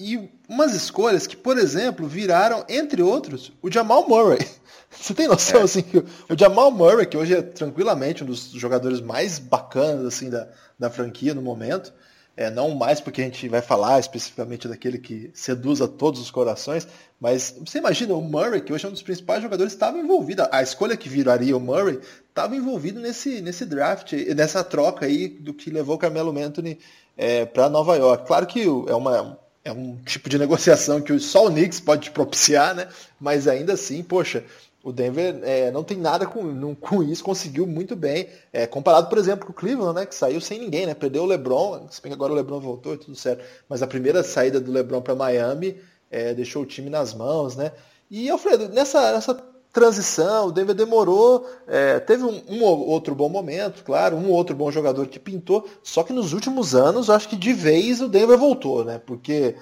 e 0.00 0.30
umas 0.48 0.74
escolhas 0.74 1.26
que, 1.26 1.36
por 1.36 1.58
exemplo, 1.58 2.08
viraram, 2.08 2.64
entre 2.68 3.02
outros, 3.02 3.52
o 3.62 3.70
Jamal 3.70 4.08
Murray. 4.08 4.46
Você 4.90 5.14
tem 5.14 5.28
noção, 5.28 5.60
é. 5.60 5.64
assim, 5.64 5.82
que 5.82 5.98
o 5.98 6.36
Jamal 6.36 6.70
Murray, 6.70 7.06
que 7.06 7.16
hoje 7.16 7.34
é 7.34 7.42
tranquilamente 7.42 8.24
um 8.24 8.26
dos 8.26 8.50
jogadores 8.50 9.00
mais 9.00 9.38
bacanas, 9.38 10.04
assim, 10.04 10.28
da, 10.28 10.48
da 10.78 10.90
franquia 10.90 11.32
no 11.32 11.42
momento, 11.42 11.92
é, 12.36 12.50
não 12.50 12.74
mais 12.74 13.00
porque 13.00 13.20
a 13.20 13.24
gente 13.24 13.48
vai 13.48 13.60
falar 13.60 14.00
especificamente 14.00 14.66
daquele 14.66 14.98
que 14.98 15.30
seduz 15.34 15.80
a 15.80 15.86
todos 15.86 16.20
os 16.20 16.30
corações, 16.30 16.88
mas 17.20 17.54
você 17.60 17.78
imagina 17.78 18.14
o 18.14 18.22
Murray, 18.22 18.62
que 18.62 18.72
hoje 18.72 18.86
é 18.86 18.88
um 18.88 18.92
dos 18.92 19.02
principais 19.02 19.42
jogadores, 19.42 19.72
estava 19.72 19.98
envolvido, 19.98 20.46
a 20.50 20.62
escolha 20.62 20.96
que 20.96 21.08
viraria 21.08 21.56
o 21.56 21.60
Murray 21.60 22.00
estava 22.28 22.56
envolvido 22.56 22.98
nesse, 22.98 23.40
nesse 23.42 23.66
draft, 23.66 24.12
nessa 24.34 24.64
troca 24.64 25.04
aí 25.04 25.28
do 25.28 25.52
que 25.52 25.70
levou 25.70 25.96
o 25.96 25.98
Carmelo 25.98 26.36
Anthony 26.38 26.78
é, 27.16 27.44
para 27.44 27.68
Nova 27.68 27.96
York. 27.96 28.26
Claro 28.26 28.46
que 28.46 28.62
é, 28.62 28.94
uma, 28.94 29.38
é 29.64 29.72
um 29.72 29.96
tipo 30.04 30.28
de 30.28 30.36
negociação 30.38 31.00
que 31.00 31.18
só 31.18 31.46
o 31.46 31.50
Knicks 31.50 31.80
pode 31.80 32.10
propiciar, 32.10 32.74
né? 32.74 32.88
mas 33.20 33.46
ainda 33.46 33.74
assim, 33.74 34.02
poxa, 34.02 34.44
o 34.82 34.92
Denver 34.92 35.40
é, 35.42 35.70
não 35.70 35.84
tem 35.84 35.98
nada 35.98 36.26
com, 36.26 36.42
não, 36.42 36.74
com 36.74 37.02
isso, 37.02 37.22
conseguiu 37.22 37.66
muito 37.66 37.94
bem. 37.94 38.28
É, 38.52 38.66
comparado, 38.66 39.08
por 39.08 39.18
exemplo, 39.18 39.44
com 39.44 39.52
o 39.52 39.54
Cleveland, 39.54 39.94
né, 39.94 40.06
que 40.06 40.14
saiu 40.14 40.40
sem 40.40 40.58
ninguém, 40.58 40.86
né? 40.86 40.94
Perdeu 40.94 41.24
o 41.24 41.26
LeBron, 41.26 41.86
se 41.90 42.00
bem 42.00 42.10
que 42.10 42.14
agora 42.14 42.32
o 42.32 42.36
LeBron 42.36 42.60
voltou 42.60 42.94
e 42.94 42.98
tudo 42.98 43.14
certo. 43.14 43.44
Mas 43.68 43.82
a 43.82 43.86
primeira 43.86 44.22
saída 44.22 44.58
do 44.58 44.72
LeBron 44.72 45.02
para 45.02 45.14
Miami 45.14 45.76
é, 46.10 46.32
deixou 46.32 46.62
o 46.62 46.66
time 46.66 46.88
nas 46.88 47.12
mãos, 47.12 47.56
né? 47.56 47.72
E, 48.10 48.30
Alfredo, 48.30 48.70
nessa, 48.70 49.12
nessa 49.12 49.34
transição, 49.72 50.46
o 50.46 50.52
Denver 50.52 50.74
demorou, 50.74 51.48
é, 51.66 52.00
teve 52.00 52.24
um, 52.24 52.42
um, 52.48 52.62
outro 52.62 53.14
bom 53.14 53.28
momento, 53.28 53.84
claro, 53.84 54.16
um 54.16 54.30
outro 54.30 54.54
bom 54.54 54.70
jogador 54.70 55.06
que 55.06 55.18
pintou, 55.18 55.68
só 55.82 56.02
que 56.02 56.12
nos 56.12 56.32
últimos 56.32 56.74
anos, 56.74 57.08
acho 57.08 57.28
que 57.28 57.36
de 57.36 57.52
vez 57.52 58.00
o 58.00 58.08
Denver 58.08 58.36
voltou, 58.36 58.84
né? 58.84 59.00
Porque, 59.06 59.54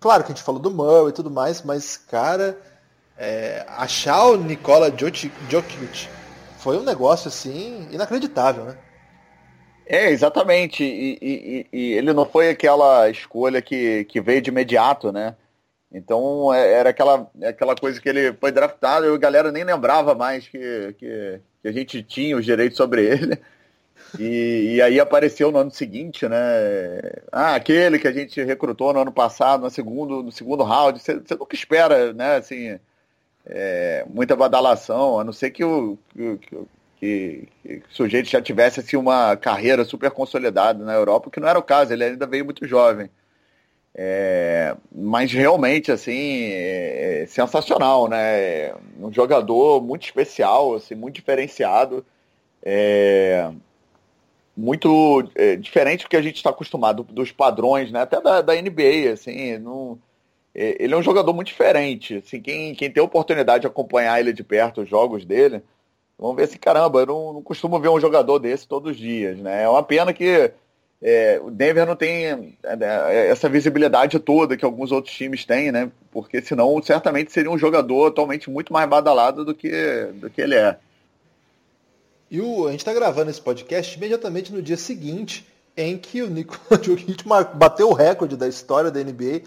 claro 0.00 0.24
que 0.24 0.32
a 0.32 0.34
gente 0.34 0.44
falou 0.44 0.60
do 0.60 0.70
Murray 0.70 1.10
e 1.10 1.12
tudo 1.12 1.30
mais, 1.30 1.62
mas, 1.62 1.96
cara 1.96 2.58
é, 3.16 3.64
achar 3.68 4.24
o 4.26 4.36
Nikola 4.36 4.90
Djokovic 4.90 6.08
foi 6.58 6.76
um 6.78 6.82
negócio 6.82 7.28
assim 7.28 7.88
inacreditável, 7.90 8.64
né? 8.64 8.78
É, 9.86 10.10
exatamente. 10.10 10.82
E, 10.82 11.18
e, 11.20 11.66
e, 11.70 11.92
ele 11.92 12.12
não 12.14 12.24
foi 12.24 12.48
aquela 12.48 13.08
escolha 13.10 13.60
que, 13.60 14.04
que 14.06 14.20
veio 14.20 14.40
de 14.40 14.48
imediato, 14.48 15.12
né? 15.12 15.36
Então 15.94 16.52
é, 16.52 16.72
era 16.72 16.90
aquela, 16.90 17.30
aquela 17.44 17.76
coisa 17.76 18.00
que 18.00 18.08
ele 18.08 18.32
foi 18.34 18.50
draftado 18.50 19.06
e 19.06 19.14
a 19.14 19.16
galera 19.16 19.52
nem 19.52 19.62
lembrava 19.62 20.12
mais 20.12 20.48
que, 20.48 20.92
que, 20.98 21.40
que 21.62 21.68
a 21.68 21.72
gente 21.72 22.02
tinha 22.02 22.36
os 22.36 22.44
direitos 22.44 22.76
sobre 22.76 23.04
ele. 23.06 23.38
E, 24.18 24.74
e, 24.74 24.82
aí 24.82 25.00
apareceu 25.00 25.50
no 25.52 25.58
ano 25.58 25.70
seguinte, 25.70 26.28
né? 26.28 26.36
Ah, 27.32 27.54
aquele 27.54 27.98
que 27.98 28.08
a 28.08 28.12
gente 28.12 28.42
recrutou 28.42 28.92
no 28.92 29.00
ano 29.00 29.12
passado, 29.12 29.62
no 29.62 29.70
segundo, 29.70 30.22
no 30.22 30.32
segundo 30.32 30.62
round. 30.64 31.00
Você, 31.00 31.14
você 31.18 31.34
nunca 31.34 31.54
espera, 31.54 32.12
né? 32.12 32.36
Assim, 32.36 32.78
é, 33.46 34.04
muita 34.08 34.36
badalação, 34.36 35.18
a 35.18 35.24
não 35.24 35.32
ser 35.32 35.50
que 35.50 35.64
o, 35.64 35.98
que, 36.12 36.38
que, 36.98 37.48
que, 37.62 37.82
o 37.90 37.94
sujeito 37.94 38.28
já 38.28 38.40
tivesse 38.42 38.80
assim, 38.80 38.96
uma 38.96 39.36
carreira 39.36 39.84
super 39.84 40.10
consolidada 40.10 40.84
na 40.84 40.94
Europa, 40.94 41.30
que 41.30 41.40
não 41.40 41.48
era 41.48 41.58
o 41.58 41.62
caso, 41.62 41.92
ele 41.92 42.04
ainda 42.04 42.26
veio 42.26 42.44
muito 42.44 42.66
jovem. 42.66 43.10
É, 43.96 44.76
mas 44.92 45.32
realmente, 45.32 45.92
assim, 45.92 46.42
é, 46.52 47.22
é 47.22 47.26
sensacional, 47.26 48.08
né? 48.08 48.74
Um 48.98 49.12
jogador 49.12 49.80
muito 49.80 50.04
especial, 50.04 50.74
assim, 50.74 50.94
muito 50.94 51.16
diferenciado. 51.16 52.04
É, 52.62 53.50
muito 54.56 55.28
é, 55.34 55.56
diferente 55.56 56.04
do 56.04 56.08
que 56.08 56.16
a 56.16 56.22
gente 56.22 56.36
está 56.36 56.50
acostumado, 56.50 57.04
dos 57.04 57.30
padrões, 57.32 57.92
né? 57.92 58.02
Até 58.02 58.20
da, 58.20 58.40
da 58.40 58.54
NBA, 58.54 59.12
assim, 59.12 59.58
não 59.58 59.98
é, 60.54 60.76
ele 60.82 60.94
é 60.94 60.96
um 60.96 61.02
jogador 61.02 61.32
muito 61.32 61.48
diferente. 61.48 62.16
Assim, 62.16 62.40
quem, 62.40 62.74
quem 62.74 62.90
tem 62.90 63.00
a 63.00 63.04
oportunidade 63.04 63.62
de 63.62 63.66
acompanhar 63.66 64.20
ele 64.20 64.32
de 64.32 64.44
perto, 64.44 64.82
os 64.82 64.88
jogos 64.88 65.24
dele, 65.24 65.62
vão 66.18 66.34
ver 66.34 66.44
assim, 66.44 66.58
caramba, 66.58 67.00
eu 67.00 67.06
não, 67.06 67.32
não 67.34 67.42
costumo 67.42 67.80
ver 67.80 67.88
um 67.88 68.00
jogador 68.00 68.38
desse 68.38 68.68
todos 68.68 68.92
os 68.92 68.96
dias. 68.96 69.38
Né? 69.38 69.64
É 69.64 69.68
uma 69.68 69.82
pena 69.82 70.12
que 70.12 70.52
é, 71.06 71.38
o 71.38 71.50
Denver 71.50 71.84
não 71.84 71.94
tem 71.94 72.24
é, 72.24 72.56
é, 72.62 73.28
essa 73.28 73.46
visibilidade 73.46 74.18
toda 74.18 74.56
que 74.56 74.64
alguns 74.64 74.90
outros 74.90 75.14
times 75.14 75.44
têm, 75.44 75.70
né? 75.70 75.92
Porque 76.10 76.40
senão 76.40 76.82
certamente 76.82 77.30
seria 77.30 77.50
um 77.50 77.58
jogador 77.58 78.06
atualmente 78.06 78.48
muito 78.48 78.72
mais 78.72 78.88
badalado 78.88 79.44
do 79.44 79.54
que, 79.54 79.70
do 80.14 80.30
que 80.30 80.40
ele 80.40 80.54
é. 80.54 80.78
E 82.30 82.40
o, 82.40 82.66
a 82.66 82.70
gente 82.70 82.80
está 82.80 82.94
gravando 82.94 83.30
esse 83.30 83.40
podcast 83.40 83.94
imediatamente 83.98 84.50
no 84.50 84.62
dia 84.62 84.78
seguinte 84.78 85.46
em 85.76 85.98
que 85.98 86.22
o 86.22 86.30
Nikola 86.30 86.80
Jokic 86.82 87.22
bateu 87.54 87.90
o 87.90 87.92
recorde 87.92 88.34
da 88.34 88.48
história 88.48 88.90
da 88.90 89.04
NBA 89.04 89.42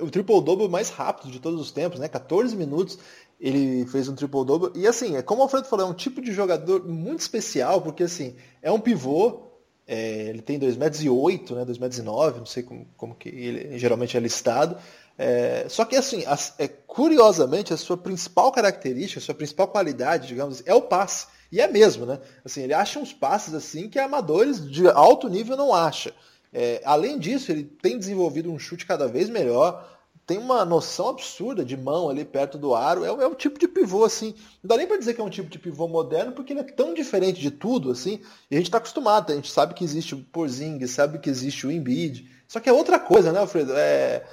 o 0.00 0.10
triple-double 0.10 0.68
mais 0.68 0.90
rápido 0.90 1.32
de 1.32 1.40
todos 1.40 1.60
os 1.60 1.72
tempos, 1.72 1.98
né? 1.98 2.06
14 2.06 2.54
minutos 2.54 2.98
ele 3.40 3.84
fez 3.86 4.08
um 4.08 4.14
triple-double. 4.14 4.70
E 4.80 4.86
assim, 4.86 5.16
é 5.16 5.22
como 5.22 5.40
o 5.40 5.42
Alfredo 5.42 5.66
falou, 5.66 5.86
é 5.86 5.90
um 5.90 5.94
tipo 5.94 6.20
de 6.20 6.30
jogador 6.30 6.86
muito 6.86 7.20
especial, 7.20 7.80
porque 7.80 8.04
assim, 8.04 8.36
é 8.62 8.70
um 8.70 8.78
pivô, 8.78 9.51
é, 9.92 10.30
ele 10.30 10.40
tem 10.40 10.58
2,08 10.58 10.78
metros, 10.78 11.04
e 11.04 11.10
8, 11.10 11.54
né? 11.54 11.64
2,09 11.66 11.80
metros, 11.80 11.98
e 11.98 12.02
9, 12.02 12.38
não 12.38 12.46
sei 12.46 12.62
como, 12.62 12.86
como 12.96 13.14
que 13.14 13.28
ele 13.28 13.78
geralmente 13.78 14.16
é 14.16 14.20
listado. 14.20 14.78
É, 15.18 15.66
só 15.68 15.84
que 15.84 15.94
assim, 15.96 16.24
é, 16.58 16.66
curiosamente, 16.66 17.74
a 17.74 17.76
sua 17.76 17.98
principal 17.98 18.50
característica, 18.50 19.20
a 19.20 19.22
sua 19.22 19.34
principal 19.34 19.68
qualidade, 19.68 20.28
digamos, 20.28 20.62
é 20.64 20.72
o 20.72 20.80
passe. 20.80 21.26
E 21.52 21.60
é 21.60 21.68
mesmo, 21.68 22.06
né? 22.06 22.18
Assim, 22.42 22.62
ele 22.62 22.72
acha 22.72 22.98
uns 22.98 23.12
passes 23.12 23.52
assim 23.52 23.86
que 23.90 23.98
amadores 23.98 24.66
de 24.66 24.88
alto 24.88 25.28
nível 25.28 25.58
não 25.58 25.74
acham. 25.74 26.10
É, 26.50 26.80
além 26.86 27.18
disso, 27.18 27.52
ele 27.52 27.64
tem 27.64 27.98
desenvolvido 27.98 28.50
um 28.50 28.58
chute 28.58 28.86
cada 28.86 29.06
vez 29.06 29.28
melhor, 29.28 29.86
tem 30.26 30.38
uma 30.38 30.64
noção 30.64 31.08
absurda 31.08 31.64
de 31.64 31.76
mão 31.76 32.08
ali 32.08 32.24
perto 32.24 32.56
do 32.56 32.74
aro. 32.74 33.04
É, 33.04 33.08
é 33.08 33.26
um 33.26 33.34
tipo 33.34 33.58
de 33.58 33.66
pivô, 33.66 34.04
assim. 34.04 34.34
Não 34.62 34.68
dá 34.68 34.76
nem 34.76 34.86
para 34.86 34.96
dizer 34.96 35.14
que 35.14 35.20
é 35.20 35.24
um 35.24 35.30
tipo 35.30 35.50
de 35.50 35.58
pivô 35.58 35.88
moderno, 35.88 36.32
porque 36.32 36.52
ele 36.52 36.60
é 36.60 36.64
tão 36.64 36.94
diferente 36.94 37.40
de 37.40 37.50
tudo, 37.50 37.90
assim. 37.90 38.20
E 38.50 38.54
a 38.54 38.58
gente 38.58 38.68
está 38.68 38.78
acostumado, 38.78 39.32
a 39.32 39.34
gente 39.34 39.50
sabe 39.50 39.74
que 39.74 39.84
existe 39.84 40.14
o 40.14 40.22
Porzingis, 40.22 40.92
sabe 40.92 41.18
que 41.18 41.28
existe 41.28 41.66
o 41.66 41.72
Embiid, 41.72 42.30
Só 42.46 42.60
que 42.60 42.68
é 42.68 42.72
outra 42.72 42.98
coisa, 42.98 43.32
né, 43.32 43.40
Alfredo? 43.40 43.72
É... 43.74 44.24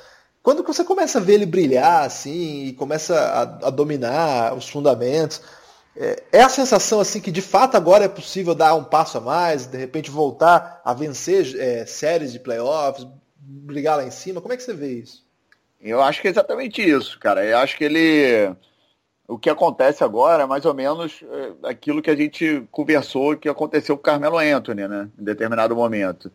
Quando 0.41 0.63
você 0.63 0.83
começa 0.83 1.19
a 1.19 1.21
ver 1.21 1.33
ele 1.33 1.45
brilhar 1.45 2.05
assim 2.05 2.67
e 2.67 2.73
começa 2.73 3.19
a, 3.19 3.67
a 3.67 3.69
dominar 3.69 4.55
os 4.55 4.69
fundamentos, 4.69 5.41
é, 5.95 6.23
é, 6.31 6.41
a 6.41 6.49
sensação 6.49 7.01
assim 7.01 7.19
que 7.19 7.29
de 7.29 7.41
fato 7.41 7.75
agora 7.75 8.05
é 8.05 8.07
possível 8.07 8.55
dar 8.55 8.73
um 8.73 8.83
passo 8.83 9.17
a 9.17 9.21
mais, 9.21 9.65
de 9.65 9.77
repente 9.77 10.09
voltar 10.09 10.81
a 10.85 10.93
vencer 10.93 11.59
é, 11.59 11.85
séries 11.85 12.31
de 12.31 12.39
playoffs, 12.39 13.05
brigar 13.37 13.97
lá 13.97 14.05
em 14.05 14.11
cima. 14.11 14.39
Como 14.39 14.53
é 14.53 14.57
que 14.57 14.63
você 14.63 14.73
vê 14.73 14.93
isso? 14.93 15.28
Eu 15.81 16.01
acho 16.01 16.21
que 16.21 16.27
é 16.27 16.31
exatamente 16.31 16.81
isso, 16.81 17.17
cara. 17.19 17.45
Eu 17.45 17.57
acho 17.57 17.77
que 17.77 17.83
ele. 17.83 18.53
O 19.27 19.37
que 19.37 19.49
acontece 19.49 20.03
agora 20.03 20.43
é 20.43 20.45
mais 20.45 20.65
ou 20.65 20.73
menos 20.73 21.23
é, 21.23 21.69
aquilo 21.69 22.01
que 22.01 22.09
a 22.09 22.15
gente 22.15 22.67
conversou 22.71 23.37
que 23.37 23.47
aconteceu 23.47 23.95
com 23.95 24.01
o 24.01 24.03
Carmelo 24.03 24.37
Anthony, 24.39 24.87
né? 24.87 25.09
Em 25.17 25.23
determinado 25.23 25.75
momento. 25.75 26.31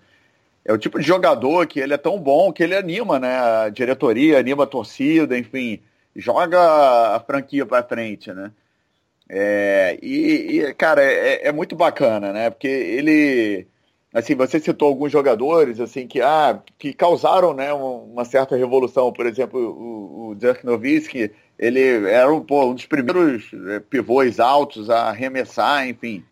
É 0.65 0.73
o 0.73 0.79
tipo 0.79 0.99
de 0.99 1.07
jogador 1.07 1.67
que 1.67 1.81
ele 1.81 1.93
é 1.95 1.99
tão 1.99 2.19
bom 2.19 2.53
que 2.53 2.63
ele 2.63 2.75
anima, 2.75 3.19
né? 3.19 3.37
A 3.39 3.69
diretoria, 3.69 4.39
anima 4.39 4.65
a 4.65 4.67
torcida, 4.67 5.37
enfim, 5.37 5.81
joga 6.17 7.17
a 7.17 7.21
franquia 7.21 7.67
para 7.67 7.83
frente, 7.83 8.33
né? 8.33 8.53
É, 9.29 9.99
e, 10.03 10.61
e, 10.61 10.75
cara, 10.75 11.03
é, 11.03 11.49
é, 11.49 11.53
muito 11.53 11.75
bacana, 11.77 12.33
né? 12.33 12.51
Porque 12.51 12.69
ele, 12.69 13.67
assim, 14.15 14.37
você 14.37 14.61
citou 14.61 14.87
alguns 14.87 15.11
jogadores, 15.11 15.81
assim, 15.81 16.07
que, 16.07 16.21
ah, 16.21 16.63
que 16.79 16.95
causaram, 16.95 17.53
né, 17.53 17.73
uma 17.73 18.25
certa 18.25 18.57
revolução. 18.57 19.13
Por 19.13 19.27
exemplo, 19.27 19.59
o, 19.61 20.29
o 20.29 20.35
Dirk 20.37 20.65
Nowitzki, 20.65 21.33
ele 21.59 22.09
era 22.09 22.33
um, 22.33 22.41
pô, 22.41 22.67
um 22.67 22.75
dos 22.75 22.87
primeiros 22.87 23.51
é, 23.71 23.81
pivôs 23.81 24.39
altos 24.39 24.89
a 24.89 25.09
arremessar, 25.09 25.89
enfim. 25.89 26.25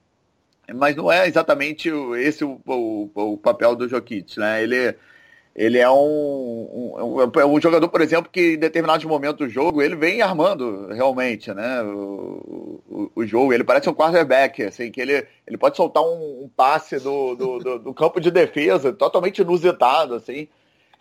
Mas 0.73 0.95
não 0.95 1.11
é 1.11 1.27
exatamente 1.27 1.91
esse 2.19 2.45
o, 2.45 2.61
o, 2.65 3.11
o 3.15 3.37
papel 3.37 3.75
do 3.75 3.89
Jokic, 3.89 4.39
né? 4.39 4.63
Ele 4.63 4.95
ele 5.55 5.79
é 5.79 5.91
um, 5.91 5.95
um, 5.95 7.41
é 7.41 7.47
um, 7.47 7.61
jogador, 7.61 7.87
por 7.89 8.01
exemplo, 8.01 8.31
que 8.33 8.55
em 8.55 8.59
determinados 8.59 9.05
momentos 9.05 9.47
do 9.47 9.53
jogo 9.53 9.83
ele 9.83 9.95
vem 9.95 10.23
armando 10.23 10.87
realmente, 10.89 11.53
né? 11.53 11.83
O, 11.83 12.81
o, 12.89 13.13
o 13.15 13.27
jogo. 13.27 13.53
Ele 13.53 13.63
parece 13.63 13.89
um 13.89 13.95
quarterback, 13.95 14.63
assim, 14.63 14.91
que 14.91 15.01
ele, 15.01 15.27
ele 15.47 15.59
pode 15.59 15.77
soltar 15.77 16.03
um, 16.03 16.45
um 16.45 16.51
passe 16.57 16.99
do, 16.99 17.35
do, 17.35 17.59
do, 17.59 17.79
do, 17.79 17.95
campo 17.95 18.19
de 18.19 18.31
defesa 18.31 18.93
totalmente 18.95 19.43
inusitado, 19.43 20.15
assim. 20.15 20.49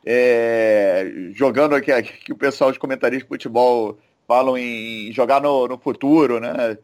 É, 0.05 1.09
jogando 1.31 1.75
aqui, 1.75 1.91
que 2.03 2.33
o 2.33 2.37
pessoal, 2.37 2.71
os 2.71 2.77
comentaristas 2.77 3.23
de 3.23 3.27
futebol 3.27 3.97
falam 4.27 4.57
em 4.57 5.13
jogar 5.13 5.41
no, 5.41 5.67
no 5.67 5.77
futuro, 5.77 6.41
né? 6.41 6.77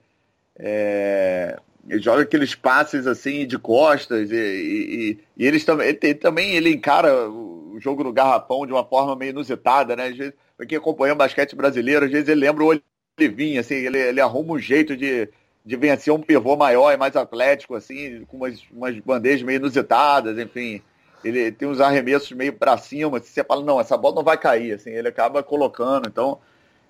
É, 0.57 1.59
joga 1.89 2.23
aqueles 2.23 2.53
passes 2.53 3.07
assim 3.07 3.47
de 3.47 3.57
costas 3.57 4.29
e, 4.31 4.35
e, 4.35 5.19
e 5.37 5.47
eles 5.47 5.63
também 5.63 5.87
ele, 5.87 6.13
também 6.15 6.55
ele 6.55 6.73
encara 6.73 7.29
o 7.29 7.79
jogo 7.79 8.03
no 8.03 8.11
garrafão 8.11 8.65
de 8.65 8.73
uma 8.73 8.83
forma 8.83 9.15
meio 9.15 9.29
inusitada, 9.29 9.95
né? 9.95 10.07
Às 10.07 10.17
vezes, 10.17 10.33
quem 10.67 10.77
acompanha 10.77 11.13
o 11.13 11.17
basquete 11.17 11.55
brasileiro, 11.55 12.05
às 12.05 12.11
vezes 12.11 12.27
ele 12.27 12.41
lembra 12.41 12.63
o 12.63 12.81
Olivinho, 13.19 13.59
assim, 13.59 13.75
ele, 13.75 13.99
ele 13.99 14.19
arruma 14.19 14.53
um 14.53 14.59
jeito 14.59 14.97
de, 14.97 15.29
de 15.63 15.75
vencer 15.75 16.13
um 16.13 16.21
pivô 16.21 16.55
maior 16.55 16.91
e 16.91 16.97
mais 16.97 17.15
atlético, 17.15 17.75
assim, 17.75 18.25
com 18.25 18.37
umas, 18.37 18.63
umas 18.71 18.99
bandejas 18.99 19.43
meio 19.43 19.57
inusitadas, 19.57 20.37
enfim. 20.37 20.81
Ele 21.23 21.51
tem 21.51 21.67
uns 21.67 21.79
arremessos 21.79 22.31
meio 22.31 22.53
para 22.53 22.77
cima, 22.77 23.17
assim, 23.17 23.27
você 23.27 23.43
fala, 23.43 23.63
não, 23.63 23.79
essa 23.79 23.97
bola 23.97 24.15
não 24.15 24.23
vai 24.23 24.37
cair, 24.37 24.73
assim, 24.73 24.91
ele 24.91 25.07
acaba 25.07 25.43
colocando, 25.43 26.07
então 26.07 26.39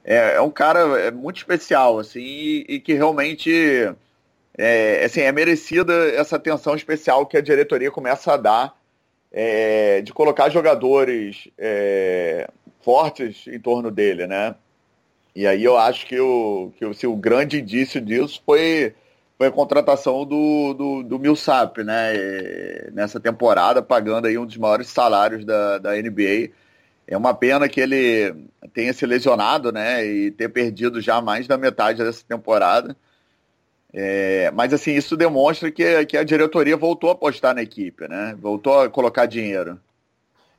é, 0.03 0.36
é 0.36 0.41
um 0.41 0.49
cara 0.49 0.79
é 0.99 1.12
muito 1.12 1.38
especial, 1.38 1.99
assim, 1.99 2.21
e, 2.21 2.65
e 2.69 2.79
que 2.79 2.93
realmente 2.93 3.93
é, 4.58 5.06
assim, 5.06 5.22
é 5.22 5.32
merecida 5.32 5.93
essa 6.15 6.36
atenção 6.36 6.76
especial 6.76 7.26
que 7.26 7.38
a 7.38 7.41
diretoria 7.41 7.91
começa 7.91 8.34
a 8.34 8.38
dar 8.38 8.78
é, 9.32 10.02
de 10.02 10.12
colocar 10.12 10.50
jogadores 10.50 11.48
é, 11.58 12.50
fortes 12.82 13.46
em 13.48 13.60
torno 13.60 13.91
dele, 13.91 14.26
né? 14.26 14.56
E 15.36 15.46
aí 15.46 15.63
eu 15.63 15.78
acho 15.78 16.08
que 16.08 16.20
o, 16.20 16.72
que 16.76 16.86
assim, 16.86 17.06
o 17.06 17.15
grande 17.15 17.60
indício 17.60 18.02
disso 18.02 18.41
foi, 18.43 18.96
foi 19.38 19.48
a 19.48 19.52
contratação 19.52 20.26
do, 20.26 20.74
do, 20.74 21.04
do 21.04 21.20
Millsap, 21.20 21.84
né? 21.84 22.15
É, 22.15 22.89
nessa 22.91 23.20
temporada, 23.20 23.84
pagando 23.84 24.26
aí 24.26 24.38
um 24.38 24.46
dos 24.46 24.58
maiores 24.58 24.88
salários 24.88 25.46
da, 25.46 25.78
da 25.78 25.91
NBA. 25.96 26.50
É 27.06 27.15
uma 27.15 27.34
pena 27.34 27.70
que 27.70 27.80
ele 27.80 28.34
tenha 28.74 28.91
se 28.91 29.06
lesionado, 29.06 29.72
né? 29.72 30.04
E 30.04 30.32
ter 30.32 30.50
perdido 30.50 31.00
já 31.00 31.22
mais 31.22 31.48
da 31.48 31.58
metade 31.58 32.04
dessa 32.04 32.24
temporada. 32.28 32.98
É, 33.99 34.51
mas 34.51 34.71
assim, 34.71 34.91
isso 34.91 35.17
demonstra 35.17 35.71
que, 35.71 36.05
que 36.05 36.15
a 36.15 36.23
diretoria 36.23 36.77
voltou 36.77 37.10
a 37.10 37.13
apostar 37.13 37.55
na 37.55 37.63
equipe, 37.63 38.07
né? 38.07 38.38
Voltou 38.39 38.81
a 38.81 38.88
colocar 38.88 39.25
dinheiro. 39.25 39.79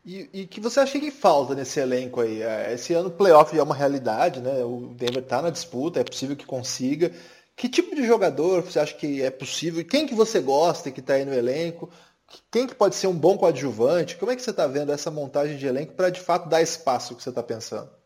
E, 0.05 0.29
e 0.33 0.47
que 0.49 0.61
você 0.61 0.81
acha 0.81 0.99
que 0.99 1.13
falta 1.13 1.55
nesse 1.55 1.79
elenco 1.79 2.21
aí? 2.21 2.43
É, 2.43 2.75
esse 2.75 2.95
ano 2.95 3.11
o 3.11 3.13
playoff 3.13 3.57
é 3.57 3.63
uma 3.63 3.77
realidade, 3.77 4.41
né? 4.41 4.65
O 4.65 4.93
Denver 4.93 5.23
está 5.23 5.41
na 5.41 5.51
disputa, 5.51 6.01
é 6.01 6.05
possível 6.05 6.35
que 6.35 6.45
consiga. 6.45 7.13
Que 7.55 7.69
tipo 7.69 7.95
de 7.95 8.05
jogador 8.05 8.63
você 8.63 8.81
acha 8.81 8.95
que 8.95 9.23
é 9.23 9.31
possível? 9.31 9.85
Quem 9.85 10.05
que 10.05 10.17
você 10.17 10.41
gosta 10.41 10.91
que 10.91 10.99
está 10.99 11.15
aí 11.15 11.25
no 11.25 11.33
elenco? 11.33 11.89
Quem 12.51 12.67
que 12.67 12.75
pode 12.75 12.97
ser 12.97 13.07
um 13.07 13.15
bom 13.15 13.39
coadjuvante? 13.39 14.17
Como 14.17 14.33
é 14.33 14.37
que 14.37 14.43
você 14.43 14.51
está 14.51 14.67
vendo 14.67 14.91
essa 14.91 15.13
montagem 15.13 15.57
de 15.57 15.67
elenco 15.67 15.93
para 15.95 16.11
de 16.11 16.21
fato 16.21 16.49
dar 16.49 16.61
espaço 16.61 17.15
que 17.15 17.23
você 17.23 17.29
está 17.29 17.43
pensando? 17.43 17.98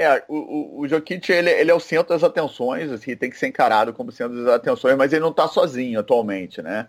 É, 0.00 0.22
o, 0.28 0.36
o, 0.36 0.80
o 0.82 0.88
Jokic, 0.88 1.28
ele, 1.32 1.50
ele, 1.50 1.72
é 1.72 1.74
o 1.74 1.80
centro 1.80 2.10
das 2.10 2.22
atenções, 2.22 2.88
assim, 2.92 3.16
tem 3.16 3.28
que 3.28 3.36
ser 3.36 3.48
encarado 3.48 3.92
como 3.92 4.12
centro 4.12 4.44
das 4.44 4.54
atenções, 4.54 4.96
mas 4.96 5.12
ele 5.12 5.22
não 5.22 5.32
está 5.32 5.48
sozinho 5.48 5.98
atualmente, 5.98 6.62
né? 6.62 6.86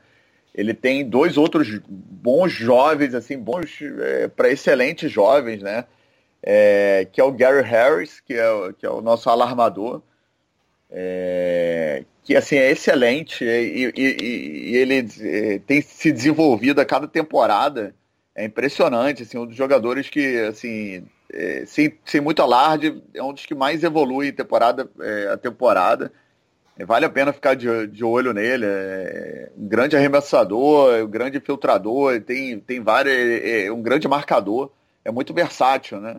Ele 0.53 0.75
tem 0.75 1.09
dois 1.09 1.35
outros 1.35 1.79
bons 1.87 2.51
jovens, 2.51 3.15
assim, 3.15 3.35
bons 3.35 3.79
é, 3.81 4.27
para 4.27 4.51
excelentes 4.51 5.11
jovens, 5.11 5.63
né? 5.63 5.85
É, 6.43 7.07
que 7.11 7.19
é 7.19 7.23
o 7.23 7.31
Gary 7.31 7.63
Harris, 7.63 8.19
que 8.19 8.35
é, 8.35 8.73
que 8.77 8.85
é 8.85 8.89
o 8.91 9.01
nosso 9.01 9.27
alarmador, 9.27 10.03
é, 10.91 12.05
que 12.23 12.35
assim 12.35 12.57
é 12.57 12.69
excelente 12.69 13.43
e, 13.43 13.91
e, 13.97 14.71
e 14.71 14.77
ele 14.77 15.07
é, 15.21 15.59
tem 15.65 15.81
se 15.81 16.11
desenvolvido 16.11 16.79
a 16.79 16.85
cada 16.85 17.07
temporada. 17.07 17.95
É 18.35 18.45
impressionante, 18.45 19.23
assim, 19.23 19.39
um 19.39 19.47
dos 19.47 19.55
jogadores 19.55 20.09
que 20.09 20.37
assim 20.41 21.07
é, 21.31 21.63
sem, 21.65 21.93
sem 22.05 22.21
muito 22.21 22.41
alarde, 22.41 23.01
é 23.13 23.21
um 23.21 23.33
dos 23.33 23.45
que 23.45 23.55
mais 23.55 23.83
evolui 23.83 24.31
temporada 24.31 24.89
é, 24.99 25.29
a 25.33 25.37
temporada. 25.37 26.11
É, 26.77 26.85
vale 26.85 27.05
a 27.05 27.09
pena 27.09 27.33
ficar 27.33 27.55
de, 27.55 27.87
de 27.87 28.03
olho 28.03 28.33
nele. 28.33 28.65
É 28.65 29.49
um 29.57 29.67
grande 29.67 29.95
arremessador, 29.95 31.03
um 31.03 31.09
grande 31.09 31.39
filtrador, 31.39 32.19
tem, 32.21 32.59
tem 32.59 32.81
vários, 32.81 33.13
é, 33.13 33.65
é 33.65 33.71
um 33.71 33.81
grande 33.81 34.07
marcador. 34.07 34.71
É 35.03 35.11
muito 35.11 35.33
versátil, 35.33 35.99
né? 35.99 36.17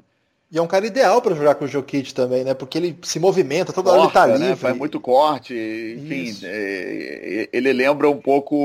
E 0.53 0.59
é 0.59 0.62
um 0.62 0.66
cara 0.66 0.85
ideal 0.85 1.23
para 1.23 1.35
jogar 1.35 1.55
com 1.55 1.64
o 1.64 1.68
Jokic 1.68 2.12
também, 2.12 2.42
né? 2.42 2.55
Porque 2.55 2.77
ele 2.77 2.99
se 3.03 3.20
movimenta, 3.20 3.73
toda 3.73 3.90
hora 3.90 4.03
ele 4.03 4.11
tá 4.11 4.27
né? 4.27 4.33
livre. 4.33 4.49
Né? 4.49 4.57
Faz 4.57 4.77
muito 4.77 4.99
corte, 4.99 5.55
enfim. 5.55 6.37
É, 6.44 7.49
ele 7.53 7.73
lembra 7.73 8.11
um 8.11 8.20
pouco 8.20 8.57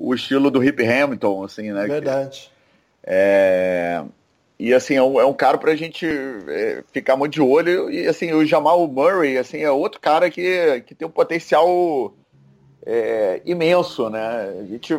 o 0.00 0.14
estilo 0.14 0.48
do 0.48 0.60
Rip 0.60 0.80
Hamilton, 0.86 1.42
assim, 1.42 1.72
né? 1.72 1.88
Verdade. 1.88 2.52
É, 3.02 4.04
e 4.58 4.72
assim, 4.72 4.94
é 4.94 5.02
um, 5.02 5.20
é 5.20 5.26
um 5.26 5.32
cara 5.32 5.58
pra 5.58 5.74
gente 5.74 6.06
é, 6.06 6.84
ficar 6.92 7.16
muito 7.16 7.32
de 7.32 7.42
olho. 7.42 7.90
E 7.90 8.06
assim, 8.06 8.32
o 8.32 8.46
Jamal 8.46 8.86
Murray, 8.86 9.36
assim, 9.36 9.58
é 9.58 9.70
outro 9.70 10.00
cara 10.00 10.30
que, 10.30 10.82
que 10.86 10.94
tem 10.94 11.06
um 11.06 11.10
potencial 11.10 12.14
é, 12.86 13.42
imenso, 13.44 14.08
né? 14.08 14.54
A 14.60 14.64
gente 14.64 14.96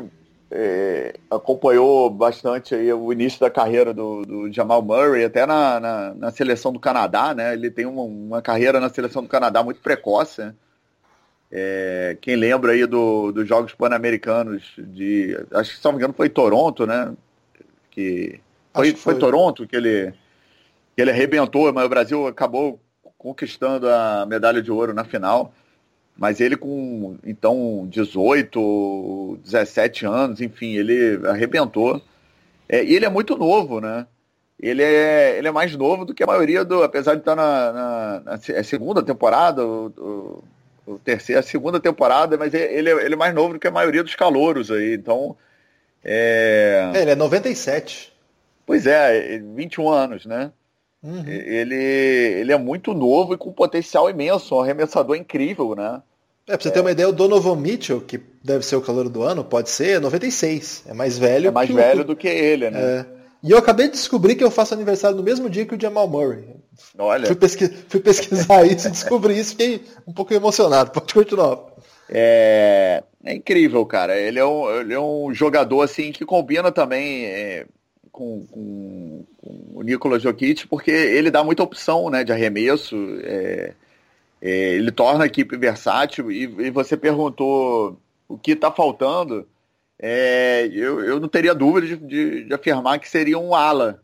é, 0.51 1.15
acompanhou 1.31 2.09
bastante 2.09 2.75
aí 2.75 2.91
o 2.91 3.11
início 3.13 3.39
da 3.39 3.49
carreira 3.49 3.93
do, 3.93 4.23
do 4.23 4.51
Jamal 4.51 4.81
Murray, 4.81 5.23
até 5.23 5.45
na, 5.45 5.79
na, 5.79 6.13
na, 6.13 6.31
seleção 6.31 6.73
do 6.73 6.79
Canadá, 6.79 7.33
né? 7.33 7.53
Ele 7.53 7.71
tem 7.71 7.85
uma, 7.85 8.03
uma 8.03 8.41
carreira 8.41 8.79
na 8.81 8.89
seleção 8.89 9.23
do 9.23 9.29
Canadá 9.29 9.63
muito 9.63 9.79
precoce, 9.79 10.41
né? 10.41 10.53
É, 11.51 12.17
quem 12.19 12.35
lembra 12.35 12.73
aí 12.73 12.85
do, 12.85 13.31
dos 13.31 13.47
Jogos 13.47 13.73
Pan-Americanos 13.73 14.73
de. 14.77 15.37
Acho 15.53 15.71
que, 15.71 15.77
se 15.77 15.85
não 15.85 15.93
me 15.93 15.99
engano, 15.99 16.13
foi 16.13 16.27
Toronto, 16.27 16.85
né? 16.85 17.13
Que 17.91 18.41
foi, 18.75 18.91
foi, 18.91 19.13
foi 19.13 19.19
Toronto 19.19 19.67
que 19.67 19.75
ele, 19.75 20.11
que 20.95 21.01
ele 21.01 21.11
arrebentou, 21.11 21.71
mas 21.71 21.85
o 21.85 21.89
Brasil 21.89 22.27
acabou 22.27 22.79
conquistando 23.17 23.89
a 23.89 24.25
medalha 24.27 24.61
de 24.61 24.71
ouro 24.71 24.93
na 24.93 25.03
final. 25.03 25.53
Mas 26.17 26.39
ele 26.39 26.55
com, 26.55 27.17
então, 27.25 27.87
18, 27.89 29.39
17 29.43 30.05
anos, 30.05 30.39
enfim, 30.39 30.75
ele 30.75 31.19
arrebentou. 31.27 32.01
É, 32.69 32.83
e 32.83 32.95
ele 32.95 33.05
é 33.05 33.09
muito 33.09 33.35
novo, 33.35 33.81
né? 33.81 34.07
Ele 34.57 34.81
é, 34.81 35.37
ele 35.37 35.47
é 35.47 35.51
mais 35.51 35.75
novo 35.75 36.05
do 36.05 36.13
que 36.13 36.23
a 36.23 36.27
maioria 36.27 36.63
do. 36.63 36.83
Apesar 36.83 37.15
de 37.15 37.19
estar 37.19 37.35
na, 37.35 37.73
na, 37.73 38.19
na 38.21 38.39
é 38.47 38.63
segunda 38.63 39.03
temporada, 39.03 39.65
o, 39.65 40.43
o, 40.85 40.93
o 40.93 40.99
terceira, 40.99 41.41
a 41.41 41.43
segunda 41.43 41.79
temporada, 41.79 42.37
mas 42.37 42.53
ele, 42.53 42.89
ele 42.89 43.13
é 43.13 43.17
mais 43.17 43.35
novo 43.35 43.55
do 43.55 43.59
que 43.59 43.67
a 43.67 43.71
maioria 43.71 44.03
dos 44.03 44.15
calouros 44.15 44.71
aí. 44.71 44.93
Então. 44.93 45.35
É... 46.01 46.91
é 46.93 47.01
ele 47.01 47.11
é 47.11 47.15
97. 47.15 48.14
Pois 48.65 48.87
é, 48.87 49.39
21 49.39 49.89
anos, 49.89 50.25
né? 50.25 50.51
Uhum. 51.03 51.23
Ele, 51.27 51.75
ele 51.75 52.51
é 52.51 52.57
muito 52.57 52.93
novo 52.93 53.35
e 53.35 53.37
com 53.37 53.51
potencial 53.51 54.09
imenso, 54.09 54.55
um 54.55 54.59
arremessador 54.59 55.15
incrível, 55.15 55.75
né? 55.75 56.01
É, 56.47 56.53
pra 56.53 56.61
você 56.61 56.69
é. 56.69 56.71
ter 56.71 56.81
uma 56.81 56.91
ideia, 56.91 57.09
o 57.09 57.13
Donovan 57.13 57.55
Mitchell, 57.55 58.01
que 58.01 58.19
deve 58.43 58.65
ser 58.65 58.75
o 58.75 58.81
calor 58.81 59.09
do 59.09 59.23
ano, 59.23 59.43
pode 59.43 59.69
ser 59.69 59.99
96. 59.99 60.83
É 60.87 60.93
mais 60.93 61.17
velho. 61.17 61.47
É 61.47 61.51
mais 61.51 61.69
velho 61.69 62.03
do 62.03 62.15
que 62.15 62.27
ele, 62.27 62.69
né? 62.69 62.79
É. 62.81 63.05
E 63.43 63.51
eu 63.51 63.57
acabei 63.57 63.87
de 63.87 63.93
descobrir 63.93 64.35
que 64.35 64.43
eu 64.43 64.49
faço 64.49 64.73
aniversário 64.73 65.15
no 65.15 65.21
mesmo 65.21 65.47
dia 65.49 65.65
que 65.65 65.75
o 65.75 65.79
Jamal 65.79 66.07
Murray. 66.07 66.45
Olha. 66.97 67.27
Fui, 67.27 67.37
fui 67.87 67.99
pesquisar 67.99 68.65
isso 68.67 68.87
e 68.87 68.91
descobri 68.91 69.37
isso, 69.37 69.51
fiquei 69.51 69.83
um 70.07 70.13
pouco 70.13 70.33
emocionado. 70.33 70.89
Pode 70.89 71.13
continuar. 71.13 71.59
É, 72.09 73.03
é 73.23 73.33
incrível, 73.35 73.85
cara. 73.85 74.17
Ele 74.19 74.39
é, 74.39 74.45
um, 74.45 74.69
ele 74.79 74.93
é 74.93 74.99
um 74.99 75.31
jogador 75.33 75.81
assim 75.81 76.11
que 76.11 76.25
combina 76.25 76.71
também 76.71 77.25
é, 77.25 77.67
com, 78.15 78.45
com, 78.49 79.25
com, 79.41 79.71
o 79.73 79.81
Nicolas 79.81 80.23
Jokic, 80.23 80.67
porque 80.69 80.89
ele 80.89 81.29
dá 81.29 81.43
muita 81.43 81.63
opção 81.63 82.09
né, 82.09 82.23
de 82.23 82.31
arremesso. 82.31 82.95
É, 83.21 83.73
é 84.41 84.49
ele 84.75 84.89
torna 84.89 85.25
a 85.25 85.27
equipe 85.27 85.57
versátil. 85.57 86.31
E, 86.31 86.43
e 86.43 86.71
você 86.71 86.95
perguntou 86.95 87.99
o 88.25 88.37
que 88.37 88.53
está 88.53 88.71
faltando. 88.71 89.45
É, 89.99 90.65
eu, 90.71 91.03
eu 91.03 91.19
não 91.19 91.27
teria 91.27 91.53
dúvida 91.53 91.87
de, 91.87 91.97
de, 91.97 92.43
de, 92.45 92.53
afirmar 92.53 92.99
que 92.99 93.09
seria 93.09 93.37
um 93.37 93.53
ala. 93.53 94.01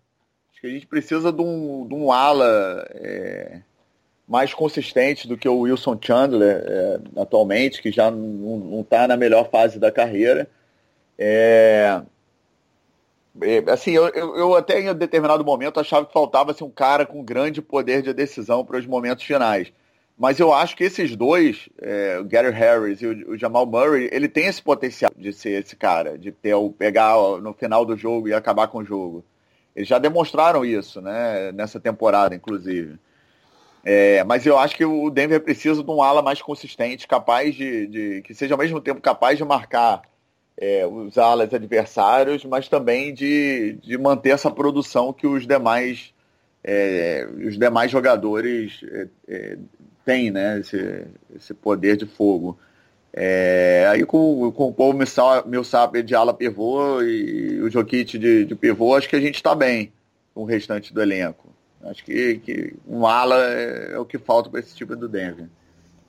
Acho 0.51 0.59
que 0.59 0.67
a 0.67 0.71
gente 0.71 0.87
precisa 0.87 1.31
de 1.31 1.41
um, 1.41 1.87
de 1.87 1.95
um 1.95 2.11
ala 2.11 2.85
é, 2.91 3.61
mais 4.27 4.53
consistente 4.53 5.25
do 5.25 5.37
que 5.37 5.47
o 5.47 5.59
Wilson 5.59 5.97
Chandler 6.01 6.63
é, 6.65 6.99
atualmente, 7.21 7.81
que 7.81 7.91
já 7.91 8.11
não 8.11 8.81
está 8.81 9.07
na 9.07 9.15
melhor 9.15 9.49
fase 9.49 9.79
da 9.79 9.89
carreira. 9.89 10.49
É, 11.17 12.01
assim, 13.71 13.91
eu, 13.91 14.07
eu, 14.09 14.35
eu, 14.35 14.55
até 14.55 14.79
em 14.79 14.93
determinado 14.93 15.43
momento 15.43 15.79
achava 15.79 16.05
que 16.05 16.13
faltava 16.13 16.51
assim, 16.51 16.63
um 16.63 16.69
cara 16.69 17.05
com 17.05 17.23
grande 17.23 17.61
poder 17.61 18.01
de 18.01 18.13
decisão 18.13 18.65
para 18.65 18.77
os 18.77 18.85
momentos 18.85 19.23
finais. 19.23 19.71
Mas 20.17 20.39
eu 20.39 20.53
acho 20.53 20.75
que 20.75 20.83
esses 20.83 21.15
dois, 21.15 21.67
é, 21.81 22.19
o 22.19 22.25
Gary 22.25 22.51
Harris 22.51 23.01
e 23.01 23.07
o, 23.07 23.31
o, 23.31 23.37
Jamal 23.37 23.65
Murray, 23.65 24.09
ele 24.11 24.27
tem 24.27 24.45
esse 24.45 24.61
potencial 24.61 25.11
de 25.17 25.33
ser 25.33 25.63
esse 25.63 25.75
cara, 25.75 26.17
de 26.17 26.31
ter 26.31 26.53
o 26.53 26.69
pegar 26.69 27.15
no 27.41 27.53
final 27.53 27.85
do 27.85 27.97
jogo 27.97 28.27
e 28.27 28.33
acabar 28.33 28.67
com 28.67 28.79
o 28.79 28.85
jogo. 28.85 29.25
Eles 29.75 29.87
já 29.87 29.97
demonstraram 29.97 30.65
isso, 30.65 31.01
né? 31.01 31.51
Nessa 31.53 31.79
temporada, 31.79 32.35
inclusive. 32.35 32.99
É, 33.83 34.23
mas 34.25 34.45
eu 34.45 34.59
acho 34.59 34.75
que 34.75 34.85
o 34.85 35.09
Denver 35.09 35.41
precisa 35.41 35.83
de 35.83 35.89
um 35.89 36.03
ala 36.03 36.21
mais 36.21 36.41
consistente, 36.41 37.07
capaz 37.07 37.55
de, 37.55 37.87
de 37.87 38.21
que 38.21 38.33
seja 38.35 38.53
ao 38.53 38.59
mesmo 38.59 38.79
tempo 38.79 39.01
capaz 39.01 39.37
de 39.37 39.43
marcar 39.43 40.03
é, 40.61 40.85
os 40.85 41.17
alas 41.17 41.51
adversários, 41.51 42.45
mas 42.45 42.69
também 42.69 43.11
de, 43.11 43.79
de 43.81 43.97
manter 43.97 44.29
essa 44.29 44.51
produção 44.51 45.11
que 45.11 45.25
os 45.25 45.47
demais 45.47 46.13
é, 46.63 47.27
os 47.47 47.57
demais 47.57 47.89
jogadores 47.89 48.79
é, 48.83 49.07
é, 49.27 49.57
tem 50.05 50.29
né, 50.29 50.59
esse, 50.59 51.07
esse 51.35 51.53
poder 51.55 51.97
de 51.97 52.05
fogo. 52.05 52.59
É, 53.11 53.87
aí 53.89 54.05
com, 54.05 54.51
com 54.51 54.67
o 54.67 54.73
Paul 54.73 54.93
Millsap 54.93 56.03
de 56.03 56.13
ala 56.13 56.33
pivô 56.33 57.01
e 57.01 57.59
o 57.61 57.69
Jokic 57.69 58.17
de, 58.19 58.45
de 58.45 58.55
pivô, 58.55 58.95
acho 58.95 59.09
que 59.09 59.15
a 59.15 59.19
gente 59.19 59.35
está 59.35 59.55
bem 59.55 59.91
com 60.33 60.43
o 60.43 60.45
restante 60.45 60.93
do 60.93 61.01
elenco. 61.01 61.49
Acho 61.83 62.05
que, 62.05 62.37
que 62.37 62.75
um 62.87 63.07
ala 63.07 63.35
é, 63.51 63.93
é 63.93 63.97
o 63.97 64.05
que 64.05 64.19
falta 64.19 64.47
para 64.47 64.59
esse 64.59 64.75
tipo 64.75 64.95
do 64.95 65.09
Denver. 65.09 65.47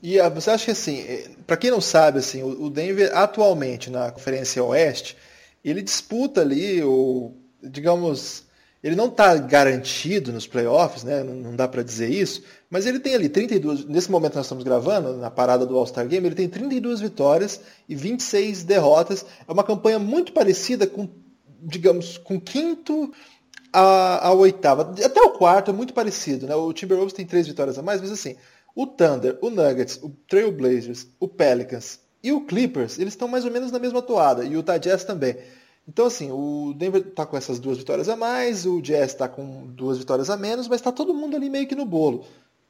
E 0.02 0.18
ah, 0.18 0.28
você 0.28 0.50
acha 0.50 0.64
que 0.64 0.70
assim, 0.72 1.00
é, 1.00 1.30
para 1.46 1.56
quem 1.56 1.70
não 1.70 1.80
sabe, 1.80 2.18
assim, 2.18 2.42
o 2.42 2.68
Denver 2.68 3.16
atualmente 3.16 3.88
na 3.88 4.10
Conferência 4.10 4.62
Oeste, 4.64 5.16
ele 5.64 5.80
disputa 5.80 6.40
ali 6.40 6.82
o, 6.82 7.32
digamos, 7.62 8.44
ele 8.82 8.96
não 8.96 9.06
está 9.06 9.36
garantido 9.36 10.32
nos 10.32 10.44
playoffs, 10.46 11.04
né? 11.04 11.22
não, 11.22 11.54
dá 11.54 11.68
para 11.68 11.84
dizer 11.84 12.10
isso, 12.10 12.42
mas 12.68 12.84
ele 12.84 12.98
tem 12.98 13.14
ali 13.14 13.28
32, 13.28 13.84
nesse 13.84 14.10
momento 14.10 14.34
nós 14.34 14.46
estamos 14.46 14.64
gravando, 14.64 15.16
na 15.16 15.30
parada 15.30 15.64
do 15.64 15.76
All-Star 15.78 16.08
Game, 16.08 16.26
ele 16.26 16.34
tem 16.34 16.48
32 16.48 17.00
vitórias 17.00 17.60
e 17.88 17.94
26 17.94 18.64
derrotas. 18.64 19.24
É 19.46 19.52
uma 19.52 19.62
campanha 19.62 20.00
muito 20.00 20.32
parecida 20.32 20.84
com, 20.84 21.08
digamos, 21.60 22.18
com 22.18 22.40
quinto 22.40 23.12
a, 23.72 24.28
a 24.28 24.32
oitava. 24.32 24.92
Até 25.04 25.20
o 25.20 25.30
quarto 25.30 25.70
é 25.70 25.74
muito 25.74 25.94
parecido, 25.94 26.48
né? 26.48 26.56
O 26.56 26.72
Timberwolves 26.72 27.14
tem 27.14 27.24
três 27.24 27.46
vitórias 27.46 27.78
a 27.78 27.82
mais, 27.82 28.00
mas 28.00 28.10
assim, 28.10 28.36
o 28.74 28.86
Thunder, 28.86 29.38
o 29.40 29.50
Nuggets, 29.50 29.98
o 30.02 30.10
Trailblazers, 30.28 31.06
o 31.20 31.28
Pelicans 31.28 32.00
e 32.22 32.32
o 32.32 32.44
Clippers, 32.44 32.98
eles 32.98 33.14
estão 33.14 33.28
mais 33.28 33.44
ou 33.44 33.50
menos 33.50 33.72
na 33.72 33.78
mesma 33.78 34.00
toada, 34.00 34.44
e 34.44 34.50
o 34.50 34.60
Utah 34.60 34.78
Jazz 34.78 35.04
também. 35.04 35.36
Então, 35.86 36.06
assim, 36.06 36.30
o 36.30 36.72
Denver 36.74 37.04
está 37.08 37.26
com 37.26 37.36
essas 37.36 37.58
duas 37.58 37.78
vitórias 37.78 38.08
a 38.08 38.16
mais, 38.16 38.64
o 38.64 38.80
Jazz 38.80 39.12
está 39.12 39.28
com 39.28 39.66
duas 39.66 39.98
vitórias 39.98 40.30
a 40.30 40.36
menos, 40.36 40.68
mas 40.68 40.80
está 40.80 40.92
todo 40.92 41.12
mundo 41.12 41.36
ali 41.36 41.50
meio 41.50 41.66
que 41.66 41.74
no 41.74 41.84
bolo. 41.84 42.24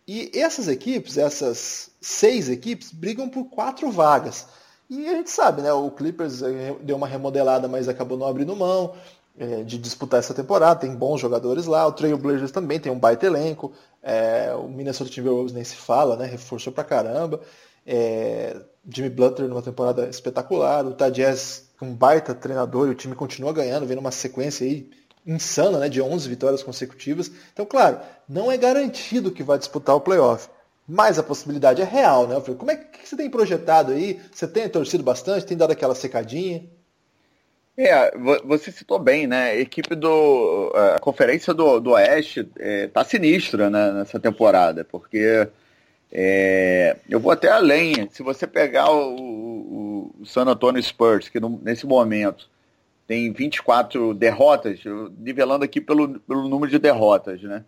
E 0.08 0.30
essas 0.34 0.66
equipes, 0.66 1.18
essas 1.18 1.90
seis 2.00 2.48
equipes, 2.48 2.90
brigam 2.90 3.28
por 3.28 3.44
quatro 3.44 3.90
vagas. 3.90 4.46
E 4.88 5.06
a 5.06 5.14
gente 5.16 5.30
sabe, 5.30 5.62
né? 5.62 5.72
O 5.72 5.90
Clippers 5.90 6.42
eh, 6.42 6.76
deu 6.82 6.96
uma 6.96 7.06
remodelada, 7.06 7.68
mas 7.68 7.88
acabou 7.88 8.18
não 8.18 8.26
abrindo 8.26 8.56
mão 8.56 8.94
é, 9.38 9.62
de 9.62 9.78
disputar 9.78 10.20
essa 10.20 10.34
temporada. 10.34 10.80
Tem 10.80 10.94
bons 10.94 11.20
jogadores 11.20 11.66
lá. 11.66 11.86
O 11.86 11.92
Trail 11.92 12.18
Blazers 12.18 12.50
também 12.50 12.78
tem 12.78 12.90
um 12.90 12.98
baita 12.98 13.26
elenco. 13.26 13.72
É, 14.02 14.54
o 14.54 14.68
Minnesota 14.68 15.10
Timberwolves 15.10 15.52
nem 15.52 15.64
se 15.64 15.76
fala, 15.76 16.16
né? 16.16 16.26
Reforçou 16.26 16.72
pra 16.72 16.84
caramba. 16.84 17.40
É, 17.86 18.56
Jimmy 18.88 19.10
Butler 19.10 19.48
numa 19.48 19.62
temporada 19.62 20.08
espetacular. 20.08 20.84
O 20.84 20.90
Utah 20.90 21.10
Jazz 21.10 21.70
um 21.82 21.94
baita 21.94 22.34
treinador 22.34 22.86
e 22.86 22.90
o 22.92 22.94
time 22.94 23.14
continua 23.14 23.52
ganhando, 23.52 23.86
vendo 23.86 23.98
uma 23.98 24.12
sequência 24.12 24.64
aí 24.64 24.88
insana, 25.26 25.78
né, 25.78 25.88
de 25.88 26.00
11 26.00 26.28
vitórias 26.28 26.62
consecutivas. 26.62 27.30
Então, 27.52 27.66
claro, 27.66 28.00
não 28.28 28.50
é 28.50 28.56
garantido 28.56 29.32
que 29.32 29.42
vai 29.42 29.58
disputar 29.58 29.96
o 29.96 30.00
playoff, 30.00 30.48
mas 30.86 31.18
a 31.18 31.22
possibilidade 31.22 31.82
é 31.82 31.84
real, 31.84 32.26
né? 32.26 32.40
Como 32.40 32.70
é 32.70 32.76
que 32.76 33.08
você 33.08 33.16
tem 33.16 33.30
projetado 33.30 33.92
aí? 33.92 34.20
Você 34.32 34.46
tem 34.48 34.68
torcido 34.68 35.02
bastante, 35.02 35.46
tem 35.46 35.56
dado 35.56 35.72
aquela 35.72 35.94
secadinha? 35.94 36.68
É, 37.76 38.16
você 38.44 38.70
citou 38.70 38.98
bem, 38.98 39.26
né? 39.26 39.50
A 39.50 39.56
equipe 39.56 39.94
do. 39.94 40.72
A 40.94 40.98
conferência 40.98 41.54
do, 41.54 41.80
do 41.80 41.92
Oeste 41.92 42.48
é, 42.58 42.86
tá 42.88 43.02
sinistra 43.04 43.70
né, 43.70 43.92
nessa 43.92 44.20
temporada, 44.20 44.84
porque 44.84 45.48
é, 46.12 46.96
eu 47.08 47.18
vou 47.18 47.32
até 47.32 47.48
além. 47.48 48.08
Se 48.10 48.22
você 48.22 48.46
pegar 48.46 48.90
o, 48.90 49.16
o, 49.16 50.14
o 50.20 50.26
San 50.26 50.44
Antonio 50.44 50.82
Spurs, 50.82 51.30
que 51.30 51.40
no, 51.40 51.58
nesse 51.62 51.86
momento 51.86 52.50
tem 53.06 53.32
24 53.32 54.12
derrotas, 54.14 54.80
nivelando 55.18 55.64
aqui 55.64 55.80
pelo, 55.80 56.20
pelo 56.20 56.48
número 56.48 56.70
de 56.70 56.78
derrotas, 56.78 57.42
né? 57.42 57.64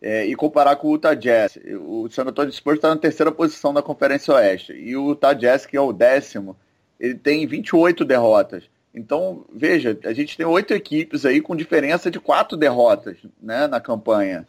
É, 0.00 0.26
e 0.26 0.34
comparar 0.34 0.76
com 0.76 0.88
o 0.88 0.94
Utah 0.94 1.14
Jazz. 1.14 1.58
O 1.86 2.08
San 2.10 2.24
Antonio 2.24 2.52
Spurs 2.52 2.76
está 2.76 2.88
na 2.88 3.00
terceira 3.00 3.32
posição 3.32 3.72
da 3.72 3.80
Conferência 3.80 4.34
Oeste. 4.34 4.72
E 4.72 4.96
o 4.96 5.10
Utah 5.10 5.32
Jazz, 5.32 5.64
que 5.64 5.76
é 5.76 5.80
o 5.80 5.92
décimo, 5.92 6.56
ele 7.00 7.14
tem 7.14 7.46
28 7.46 8.04
derrotas. 8.04 8.64
Então, 8.94 9.46
veja, 9.52 9.98
a 10.04 10.12
gente 10.12 10.36
tem 10.36 10.44
oito 10.44 10.74
equipes 10.74 11.24
aí 11.24 11.40
com 11.40 11.56
diferença 11.56 12.10
de 12.10 12.20
quatro 12.20 12.56
derrotas 12.56 13.16
né, 13.40 13.66
na 13.66 13.80
campanha. 13.80 14.46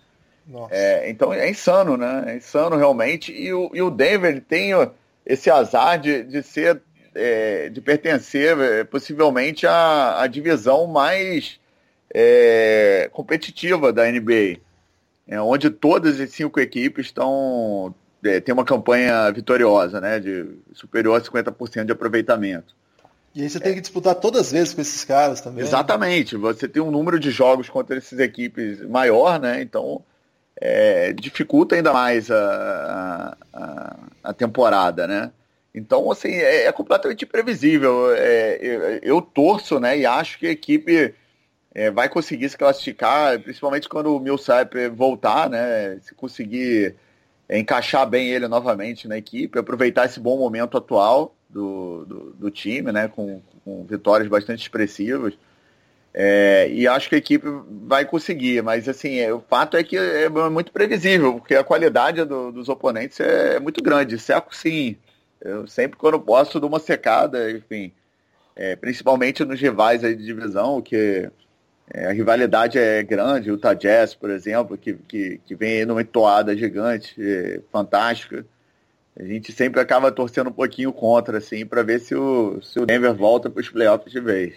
É, 0.70 1.10
então 1.10 1.34
é 1.34 1.50
insano, 1.50 1.96
né? 1.96 2.26
É 2.28 2.36
insano 2.38 2.76
realmente. 2.76 3.32
E 3.32 3.54
o, 3.54 3.72
e 3.74 3.82
o 3.82 3.90
Denver 3.90 4.42
tem 4.42 4.72
esse 5.26 5.50
azar 5.50 5.98
de, 5.98 6.24
de 6.24 6.44
ser 6.44 6.82
é, 7.16 7.70
de 7.70 7.80
pertencer 7.80 8.58
é, 8.60 8.84
possivelmente 8.84 9.68
à, 9.68 10.22
à 10.22 10.28
divisão 10.28 10.88
mais 10.88 11.60
é, 12.14 13.10
competitiva 13.14 13.94
da 13.94 14.10
NBA, 14.10 14.58
é, 15.28 15.40
onde 15.40 15.70
todas 15.70 16.20
as 16.20 16.32
cinco 16.32 16.60
equipes 16.60 17.08
estão 17.08 17.94
é, 18.24 18.40
tem 18.40 18.54
uma 18.54 18.66
campanha 18.66 19.30
vitoriosa, 19.32 20.00
né, 20.00 20.20
de 20.20 20.46
superior 20.74 21.20
a 21.20 21.24
50% 21.24 21.86
de 21.86 21.92
aproveitamento. 21.92 22.76
E 23.36 23.42
aí 23.42 23.50
você 23.50 23.60
tem 23.60 23.74
que 23.74 23.82
disputar 23.82 24.16
todas 24.16 24.42
as 24.42 24.52
vezes 24.52 24.74
com 24.74 24.82
esses 24.82 25.04
caras 25.04 25.42
também. 25.42 25.64
Exatamente, 25.64 26.38
você 26.38 26.68
tem 26.68 26.82
um 26.82 26.92
número 26.92 27.20
de 27.20 27.32
jogos 27.32 27.68
contra 27.68 27.98
essas 27.98 28.20
equipes 28.20 28.82
maior, 28.82 29.40
né? 29.40 29.62
Então 29.62 30.04
é, 30.62 31.12
dificulta 31.14 31.76
ainda 31.76 31.92
mais 31.92 32.30
a, 32.30 33.38
a, 33.52 33.98
a 34.24 34.34
temporada, 34.34 35.08
né? 35.08 35.32
Então, 35.74 36.12
assim, 36.12 36.30
é, 36.30 36.66
é 36.66 36.72
completamente 36.72 37.26
imprevisível. 37.26 38.14
É, 38.14 38.58
eu, 38.62 38.82
eu, 39.02 39.22
torço, 39.22 39.80
né, 39.80 39.98
e 39.98 40.06
acho 40.06 40.38
que 40.38 40.48
a 40.48 40.52
equipe 40.52 41.14
é, 41.74 41.90
vai 41.90 42.08
conseguir 42.08 42.48
se 42.50 42.58
classificar, 42.58 43.40
principalmente 43.40 43.90
quando 43.90 44.16
o 44.16 44.20
Millsap 44.20 44.76
voltar, 44.90 45.50
né, 45.50 45.98
se 46.02 46.14
conseguir 46.14 46.96
é, 47.50 47.58
encaixar 47.58 48.08
bem 48.08 48.30
ele 48.30 48.48
novamente 48.48 49.08
na 49.08 49.18
equipe, 49.18 49.58
aproveitar 49.58 50.06
esse 50.06 50.20
bom 50.20 50.38
momento 50.38 50.78
atual 50.78 51.36
do, 51.54 52.06
do, 52.06 52.20
do 52.34 52.52
time, 52.52 52.92
né, 52.92 53.08
com, 53.08 53.42
com, 53.64 53.86
vitórias 53.86 54.28
bastante 54.28 54.62
expressivas. 54.62 55.34
É, 56.14 56.70
e 56.72 56.88
acho 56.88 57.10
que 57.10 57.16
a 57.16 57.18
equipe 57.18 57.48
vai 57.86 58.06
conseguir, 58.06 58.62
mas 58.62 58.88
assim, 58.88 59.20
é, 59.20 59.34
o 59.34 59.40
fato 59.40 59.78
é 59.78 59.84
que 59.84 59.98
é 59.98 60.30
muito 60.30 60.72
previsível, 60.72 61.36
porque 61.36 61.56
a 61.56 61.64
qualidade 61.64 62.24
do, 62.24 62.52
dos 62.52 62.70
oponentes 62.70 63.20
é 63.20 63.60
muito 63.60 63.82
grande. 63.82 64.20
Seco 64.20 64.56
sim, 64.56 64.96
eu 65.42 65.68
sempre, 65.68 65.98
quando 65.98 66.20
posso, 66.20 66.60
dou 66.60 66.70
uma 66.70 66.80
secada, 66.80 67.52
enfim. 67.52 67.92
É, 68.56 68.76
principalmente 68.76 69.44
nos 69.44 69.60
rivais 69.60 70.02
de 70.02 70.16
divisão, 70.16 70.80
que 70.82 71.30
é, 71.92 72.06
a 72.08 72.12
rivalidade 72.12 72.78
é 72.78 73.02
grande. 73.02 73.52
O 73.52 73.58
Jazz, 73.58 74.14
por 74.14 74.30
exemplo, 74.30 74.78
que, 74.78 74.94
que, 74.94 75.40
que 75.46 75.56
vem 75.56 75.86
numa 75.86 76.04
toada 76.04 76.56
gigante, 76.56 77.16
é, 77.20 77.60
fantástica. 77.72 78.46
A 79.20 79.24
gente 79.24 79.52
sempre 79.52 79.80
acaba 79.80 80.12
torcendo 80.12 80.50
um 80.50 80.54
pouquinho 80.54 80.92
contra, 80.92 81.38
assim, 81.38 81.66
para 81.66 81.84
ver 81.84 82.00
se 82.00 82.16
o, 82.16 82.60
se 82.62 82.80
o 82.80 82.86
Denver 82.86 83.14
volta 83.14 83.50
para 83.50 83.62
os 83.62 83.70
playoffs 83.70 84.12
de 84.12 84.20
vez. 84.20 84.54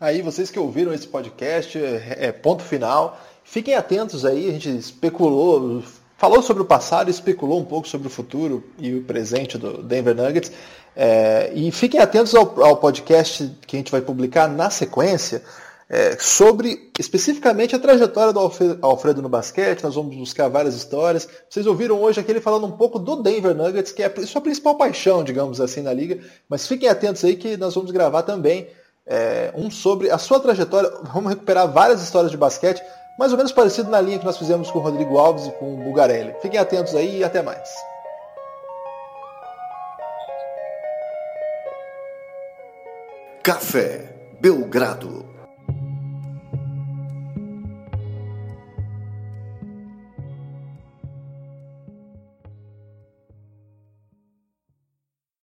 Aí, 0.00 0.22
vocês 0.22 0.50
que 0.50 0.58
ouviram 0.58 0.92
esse 0.92 1.06
podcast, 1.06 1.78
é, 1.78 2.16
é 2.28 2.32
ponto 2.32 2.62
final. 2.62 3.20
Fiquem 3.44 3.74
atentos 3.74 4.24
aí, 4.24 4.48
a 4.48 4.52
gente 4.52 4.70
especulou, 4.70 5.82
falou 6.16 6.42
sobre 6.42 6.62
o 6.62 6.66
passado, 6.66 7.10
especulou 7.10 7.60
um 7.60 7.64
pouco 7.64 7.86
sobre 7.86 8.06
o 8.06 8.10
futuro 8.10 8.64
e 8.78 8.94
o 8.94 9.02
presente 9.02 9.58
do 9.58 9.82
Denver 9.82 10.14
Nuggets. 10.14 10.52
É, 10.96 11.50
e 11.54 11.70
fiquem 11.70 12.00
atentos 12.00 12.34
ao, 12.34 12.62
ao, 12.62 12.76
podcast 12.76 13.50
que 13.66 13.76
a 13.76 13.78
gente 13.78 13.90
vai 13.90 14.00
publicar 14.00 14.46
na 14.48 14.70
sequência 14.70 15.42
é, 15.92 16.16
sobre 16.18 16.90
especificamente 16.98 17.76
a 17.76 17.78
trajetória 17.78 18.32
do 18.32 18.40
Alfredo 18.80 19.20
no 19.20 19.28
basquete. 19.28 19.82
Nós 19.82 19.94
vamos 19.94 20.16
buscar 20.16 20.48
várias 20.48 20.74
histórias. 20.74 21.28
Vocês 21.50 21.66
ouviram 21.66 22.00
hoje 22.00 22.18
aquele 22.18 22.40
falando 22.40 22.66
um 22.66 22.72
pouco 22.72 22.98
do 22.98 23.22
Denver 23.22 23.54
Nuggets, 23.54 23.92
que 23.92 24.02
é 24.02 24.06
a 24.06 24.26
sua 24.26 24.40
principal 24.40 24.74
paixão, 24.76 25.22
digamos 25.22 25.60
assim, 25.60 25.82
na 25.82 25.92
liga. 25.92 26.18
Mas 26.48 26.66
fiquem 26.66 26.88
atentos 26.88 27.22
aí 27.22 27.36
que 27.36 27.58
nós 27.58 27.74
vamos 27.74 27.90
gravar 27.90 28.22
também 28.22 28.68
é, 29.06 29.52
um 29.54 29.70
sobre 29.70 30.10
a 30.10 30.16
sua 30.16 30.40
trajetória. 30.40 30.90
Vamos 31.12 31.28
recuperar 31.28 31.70
várias 31.70 32.02
histórias 32.02 32.30
de 32.30 32.38
basquete 32.38 32.82
mais 33.18 33.30
ou 33.30 33.36
menos 33.36 33.52
parecido 33.52 33.90
na 33.90 34.00
linha 34.00 34.18
que 34.18 34.24
nós 34.24 34.38
fizemos 34.38 34.70
com 34.70 34.78
o 34.78 34.82
Rodrigo 34.82 35.18
Alves 35.18 35.46
e 35.46 35.50
com 35.52 35.74
o 35.74 35.76
Bugarelli. 35.76 36.34
Fiquem 36.40 36.58
atentos 36.58 36.94
aí 36.94 37.18
e 37.18 37.24
até 37.24 37.42
mais. 37.42 37.68
Café 43.42 44.08
Belgrado. 44.40 45.31